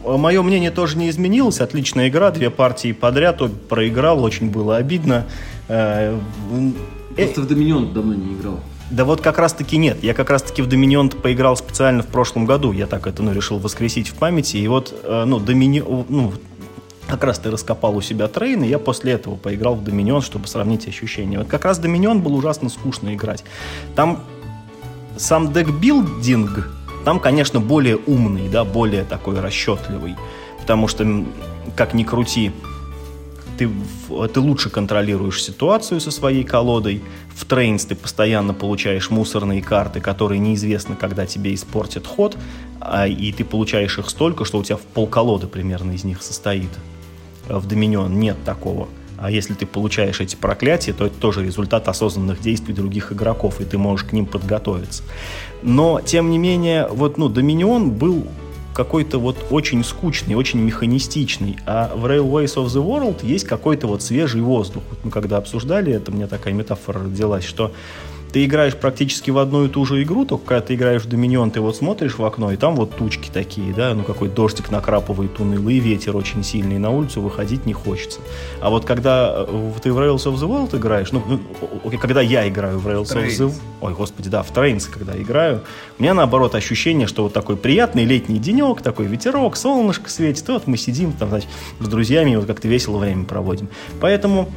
[0.05, 1.59] мое мнение тоже не изменилось.
[1.59, 5.26] Отличная игра, две партии подряд, проиграл, очень было обидно.
[5.68, 6.18] Э,
[7.16, 8.59] Просто в Доминион давно не играл.
[8.92, 10.04] Да вот как раз-таки нет.
[10.04, 12.72] Я как раз-таки в Доминион поиграл специально в прошлом году.
[12.72, 14.58] Я так это, ну, решил воскресить в памяти.
[14.58, 16.34] И вот, э, ну, Доминион, ну,
[17.08, 20.48] как раз ты раскопал у себя трейн, и я после этого поиграл в Доминион, чтобы
[20.48, 21.40] сравнить ощущения.
[21.40, 23.44] Вот как раз Доминион был ужасно скучно играть.
[23.96, 24.24] Там
[25.18, 26.70] сам декбилдинг,
[27.06, 30.16] там, конечно, более умный, да, более такой расчетливый.
[30.60, 31.26] Потому что,
[31.76, 32.52] как ни крути,
[33.58, 33.70] ты,
[34.34, 37.01] ты лучше контролируешь ситуацию со своей колодой.
[37.36, 42.38] В трейнс ты постоянно получаешь мусорные карты, которые неизвестно, когда тебе испортят ход,
[42.80, 46.70] а, и ты получаешь их столько, что у тебя в полколоды примерно из них состоит.
[47.47, 48.88] В Доминион нет такого.
[49.18, 53.66] А если ты получаешь эти проклятия, то это тоже результат осознанных действий других игроков, и
[53.66, 55.03] ты можешь к ним подготовиться.
[55.64, 58.28] Но, тем не менее, вот, ну, Доминион был
[58.76, 64.04] какой-то вот очень скучный, очень механистичный, а в Railways of the World есть какой-то вот
[64.04, 64.84] свежий воздух.
[65.04, 67.72] Мы когда обсуждали это, мне такая метафора родилась, что
[68.36, 71.52] ты играешь практически в одну и ту же игру, только когда ты играешь в Доминион,
[71.52, 75.40] ты вот смотришь в окно, и там вот тучки такие, да, ну какой дождик накрапывает
[75.40, 78.20] унылый, ветер очень сильный, на улицу выходить не хочется.
[78.60, 82.46] А вот когда э, ты в Rails of the World играешь, ну, ну когда я
[82.50, 83.40] играю в Rails Trains.
[83.40, 85.62] of the Ой, господи, да, в Trains, когда играю,
[85.98, 90.52] у меня наоборот ощущение, что вот такой приятный летний денек, такой ветерок, солнышко светит, и
[90.52, 91.48] вот мы сидим там, значит,
[91.80, 93.70] с друзьями, вот как-то весело время проводим.
[94.02, 94.50] Поэтому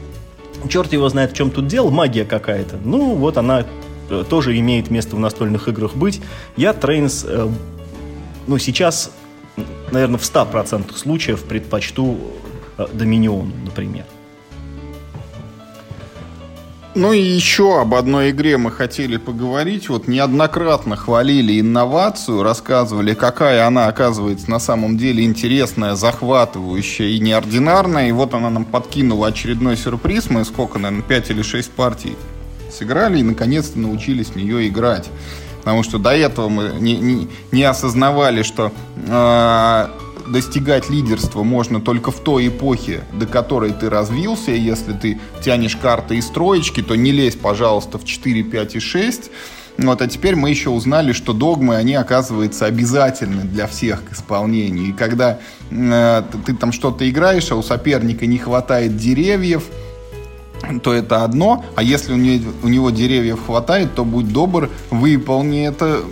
[0.68, 2.76] черт его знает, в чем тут дело, магия какая-то.
[2.84, 3.64] Ну, вот она
[4.11, 6.20] э, тоже имеет место в настольных играх быть.
[6.56, 7.48] Я Trains, э,
[8.46, 9.12] ну, сейчас,
[9.90, 12.18] наверное, в 100% случаев предпочту
[12.76, 12.86] э,
[13.64, 14.04] например.
[16.95, 19.89] Ну и еще об одной игре мы хотели поговорить.
[19.89, 28.09] Вот неоднократно хвалили инновацию, рассказывали, какая она оказывается на самом деле интересная, захватывающая и неординарная.
[28.09, 30.30] И вот она нам подкинула очередной сюрприз.
[30.30, 32.16] Мы сколько, наверное, 5 или 6 партий
[32.72, 35.09] сыграли и наконец-то научились в нее играть.
[35.59, 39.89] Потому что до этого мы не, не, не осознавали, что э,
[40.33, 44.53] достигать лидерства можно только в той эпохе, до которой ты развился.
[44.53, 49.31] Если ты тянешь карты и строечки, то не лезь, пожалуйста, в 4, 5 и 6.
[49.79, 54.89] Вот, а теперь мы еще узнали, что догмы, они, оказывается, обязательны для всех к исполнению.
[54.89, 55.39] И когда
[55.70, 59.64] э, ты там что-то играешь, а у соперника не хватает деревьев,
[60.83, 65.66] то это одно, а если у него, у него деревьев хватает, то будь добр, выполни
[65.66, 66.03] это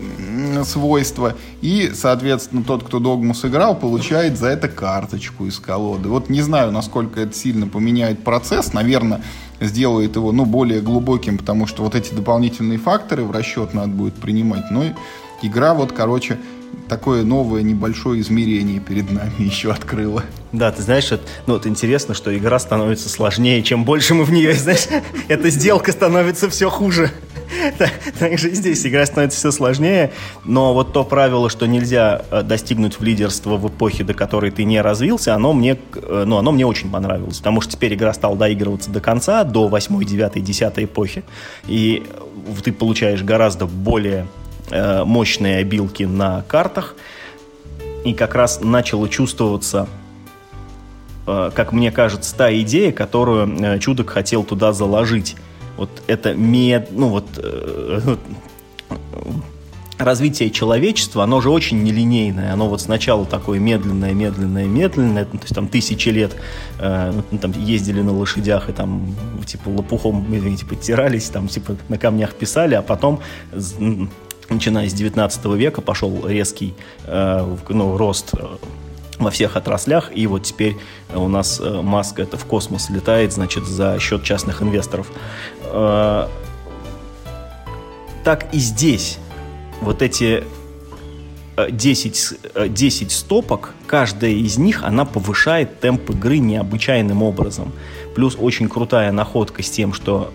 [0.64, 1.34] свойства.
[1.60, 6.08] И, соответственно, тот, кто догму сыграл, получает за это карточку из колоды.
[6.08, 8.72] Вот не знаю, насколько это сильно поменяет процесс.
[8.72, 9.22] Наверное,
[9.60, 14.14] сделает его, ну, более глубоким, потому что вот эти дополнительные факторы в расчет надо будет
[14.14, 14.70] принимать.
[14.70, 14.84] Но
[15.42, 16.38] игра вот, короче,
[16.88, 20.24] такое новое небольшое измерение перед нами еще открыла.
[20.52, 24.32] Да, ты знаешь, это, ну вот интересно, что игра становится сложнее, чем больше мы в
[24.32, 24.86] нее, знаешь,
[25.28, 27.10] эта сделка становится все хуже.
[28.18, 30.12] Также здесь игра становится все сложнее,
[30.44, 34.64] но вот то правило, что нельзя э, достигнуть в лидерство в эпохе, до которой ты
[34.64, 38.36] не развился, оно мне, э, ну, оно мне очень понравилось, потому что теперь игра стала
[38.36, 41.24] доигрываться до конца, до 8, 9, 10 эпохи,
[41.66, 42.04] и
[42.64, 44.26] ты получаешь гораздо более
[44.70, 46.96] э, мощные обилки на картах,
[48.04, 49.88] и как раз начало чувствоваться
[51.26, 55.34] как мне кажется, та идея, которую Чудок хотел туда заложить
[55.76, 58.16] вот это мед, ну вот э,
[59.98, 62.52] развитие человечества, оно же очень нелинейное.
[62.52, 66.36] Оно вот сначала такое медленное, медленное, медленное, ну, то есть там тысячи лет
[66.78, 69.14] э, ну, там ездили на лошадях и там
[69.46, 73.20] типа лопухом, извините, подтирались, там типа на камнях писали, а потом
[74.50, 76.74] начиная с 19 века пошел резкий
[77.04, 78.46] э, ну, рост э,
[79.18, 80.76] во всех отраслях, и вот теперь
[81.14, 85.10] у нас э, Маск это в космос летает, значит, за счет частных инвесторов.
[85.76, 86.28] Э,
[88.24, 89.18] так и здесь
[89.82, 90.42] вот эти
[91.70, 97.72] 10, э, 10 стопок, каждая из них, она повышает темп игры необычайным образом.
[98.14, 100.32] Плюс очень крутая находка с тем, что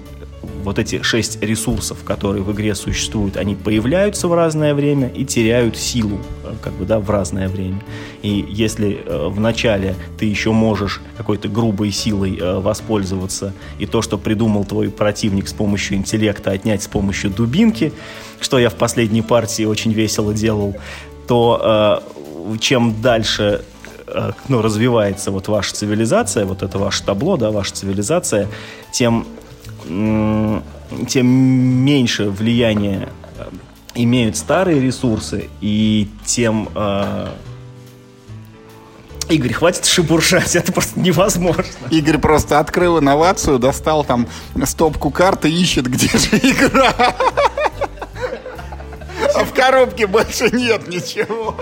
[0.61, 5.77] вот эти шесть ресурсов, которые в игре существуют, они появляются в разное время и теряют
[5.77, 7.81] силу э, как бы, да, в разное время.
[8.21, 14.01] И если э, в начале ты еще можешь какой-то грубой силой э, воспользоваться, и то,
[14.01, 17.93] что придумал твой противник с помощью интеллекта, отнять с помощью дубинки,
[18.39, 20.75] что я в последней партии очень весело делал,
[21.27, 23.63] то э, чем дальше
[24.07, 28.47] э, ну, развивается вот ваша цивилизация, вот это ваше табло, да, ваша цивилизация,
[28.91, 29.25] тем
[31.07, 33.49] тем меньше влияния э,
[33.95, 36.69] имеют старые ресурсы, и тем...
[36.75, 37.29] Э,
[39.29, 41.63] Игорь, хватит шебуршать, это просто невозможно.
[41.89, 44.27] Игорь просто открыл инновацию, достал там
[44.65, 46.93] стопку карты, ищет, где же игра.
[49.35, 51.55] А в коробке больше нет ничего.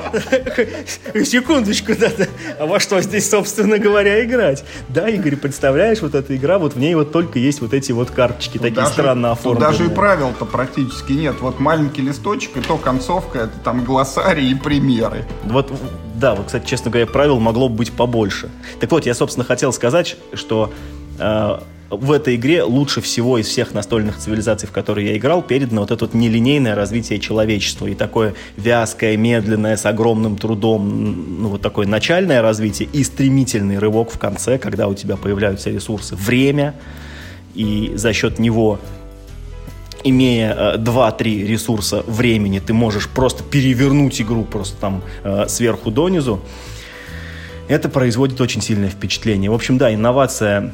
[1.26, 2.26] Секундочку, да, да.
[2.60, 4.64] А во что здесь, собственно говоря, играть?
[4.90, 8.12] Да, Игорь, представляешь, вот эта игра, вот в ней вот только есть вот эти вот
[8.12, 9.72] карточки, тут такие даже, странно оформленные.
[9.72, 11.36] даже и правил-то практически нет.
[11.42, 15.26] Вот маленький листочек, и то концовка, это там глоссарий и примеры.
[15.46, 15.72] Вот
[16.20, 18.50] да, вот, кстати, честно говоря, правил могло бы быть побольше.
[18.82, 20.72] Так вот, я, собственно, хотел сказать, что
[21.18, 21.60] э,
[21.90, 25.92] в этой игре лучше всего из всех настольных цивилизаций, в которые я играл, передано вот
[25.92, 31.88] это вот нелинейное развитие человечества и такое вязкое, медленное, с огромным трудом, ну вот такое
[31.88, 36.76] начальное развитие и стремительный рывок в конце, когда у тебя появляются ресурсы время,
[37.56, 38.80] и за счет него
[40.04, 46.40] имея э, 2-3 ресурса времени, ты можешь просто перевернуть игру просто там э, сверху донизу.
[47.68, 49.52] Это производит очень сильное впечатление.
[49.52, 50.74] В общем, да, инновация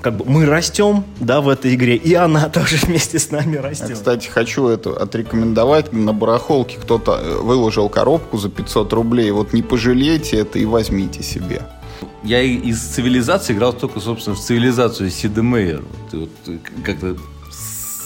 [0.00, 3.90] как бы мы растем, да, в этой игре, и она тоже вместе с нами растет.
[3.90, 5.92] Я, кстати, хочу это отрекомендовать.
[5.92, 9.30] На барахолке кто-то э, выложил коробку за 500 рублей.
[9.30, 11.62] Вот не пожалейте это и возьмите себе.
[12.22, 15.84] Я из цивилизации играл только, собственно, в цивилизацию Сида Мейер.
[16.10, 17.16] Ты вот э, как-то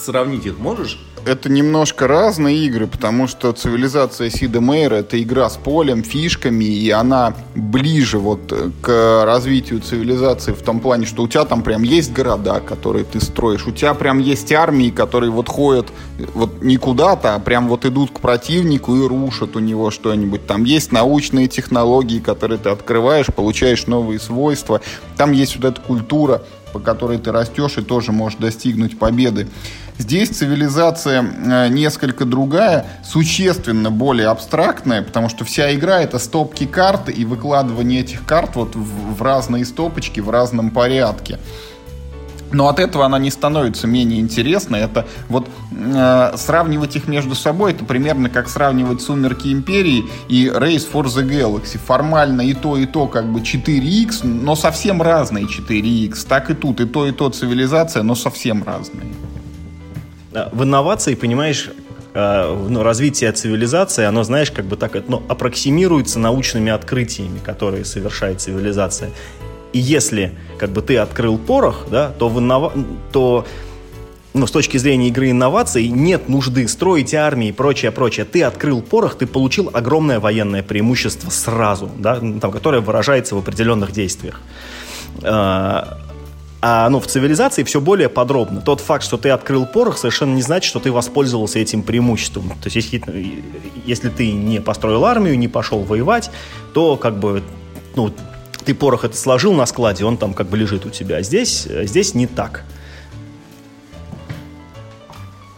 [0.05, 0.99] сравнить их можешь?
[1.25, 6.89] Это немножко разные игры, потому что цивилизация Сида Мейра это игра с полем, фишками, и
[6.91, 12.13] она ближе вот к развитию цивилизации в том плане, что у тебя там прям есть
[12.13, 15.87] города, которые ты строишь, у тебя прям есть армии, которые вот ходят
[16.33, 20.45] вот не куда-то, а прям вот идут к противнику и рушат у него что-нибудь.
[20.45, 24.81] Там есть научные технологии, которые ты открываешь, получаешь новые свойства.
[25.17, 29.47] Там есть вот эта культура, по которой ты растешь и тоже можешь достигнуть победы.
[29.97, 37.09] Здесь цивилизация э, несколько другая, существенно более абстрактная, потому что вся игра это стопки карт
[37.09, 41.39] и выкладывание этих карт вот в, в разные стопочки в разном порядке.
[42.51, 44.81] Но от этого она не становится менее интересной.
[44.81, 50.85] Это вот э, сравнивать их между собой, это примерно как сравнивать Сумерки Империи и Race
[50.91, 51.77] for the Galaxy.
[51.77, 56.27] Формально и то, и то как бы 4X, но совсем разные 4X.
[56.27, 59.07] Так и тут, и то, и то цивилизация, но совсем разные.
[60.51, 61.69] В инновации, понимаешь,
[62.13, 68.41] э, ну, развитие цивилизации, оно, знаешь, как бы так ну, аппроксимируется научными открытиями, которые совершает
[68.41, 69.11] цивилизация.
[69.73, 72.73] И если как бы ты открыл порох, да, то, в иннова...
[73.11, 73.45] то
[74.33, 78.25] ну, с точки зрения игры инноваций нет нужды строить армии и прочее, прочее.
[78.25, 83.93] Ты открыл порох, ты получил огромное военное преимущество сразу, да, там, которое выражается в определенных
[83.93, 84.41] действиях.
[85.21, 85.83] Э,
[86.67, 88.59] А ну, в цивилизации все более подробно.
[88.59, 92.49] Тот факт, что ты открыл порох, совершенно не значит, что ты воспользовался этим преимуществом.
[92.59, 93.43] То есть, если,
[93.85, 96.31] если ты не построил армию, не пошел воевать,
[96.73, 97.43] то как бы
[97.95, 98.11] ну,
[98.65, 101.21] ты порох это сложил на складе, он там как бы лежит у тебя.
[101.21, 102.63] Здесь, здесь не так.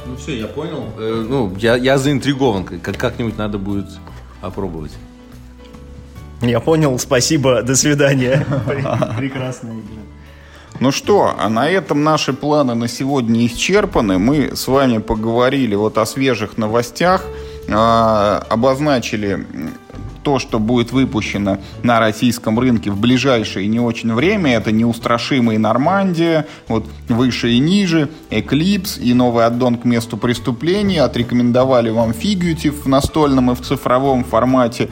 [0.06, 0.90] Ну все, я понял.
[0.98, 2.66] Э, ну, я, я заинтригован.
[2.66, 3.88] Как, как-нибудь надо будет
[4.42, 4.92] опробовать.
[6.42, 8.46] Я понял, спасибо, до свидания.
[9.18, 10.17] Прекрасная игра.
[10.80, 14.20] Ну что, а на этом наши планы на сегодня исчерпаны.
[14.20, 17.26] Мы с вами поговорили вот о свежих новостях,
[17.68, 19.46] э, обозначили
[20.22, 24.56] то, что будет выпущено на российском рынке в ближайшее не очень время.
[24.58, 31.02] Это неустрашимые Нормандия, вот выше и ниже, Эклипс и новый аддон к месту преступления.
[31.02, 34.90] Отрекомендовали вам фигютив в настольном и в цифровом формате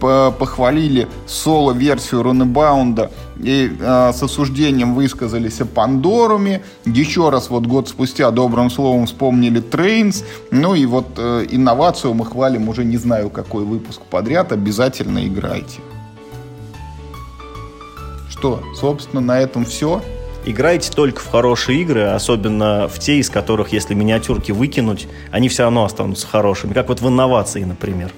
[0.00, 3.10] похвалили соло-версию Runebound а
[3.40, 6.62] и э, с осуждением высказались о Пандоруме.
[6.84, 10.24] Еще раз вот год спустя добрым словом вспомнили Trains.
[10.50, 14.52] Ну и вот э, инновацию мы хвалим уже не знаю какой выпуск подряд.
[14.52, 15.80] Обязательно играйте.
[18.30, 20.02] Что, собственно, на этом все.
[20.44, 25.64] Играйте только в хорошие игры, особенно в те, из которых, если миниатюрки выкинуть, они все
[25.64, 26.72] равно останутся хорошими.
[26.72, 28.12] Как вот в инновации, например.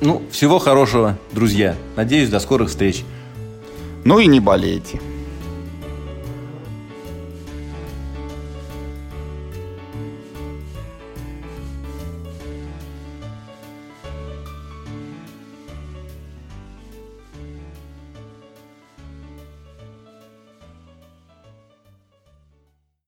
[0.00, 1.74] Ну, всего хорошего, друзья.
[1.96, 3.04] Надеюсь, до скорых встреч.
[4.04, 5.00] Ну и не болейте.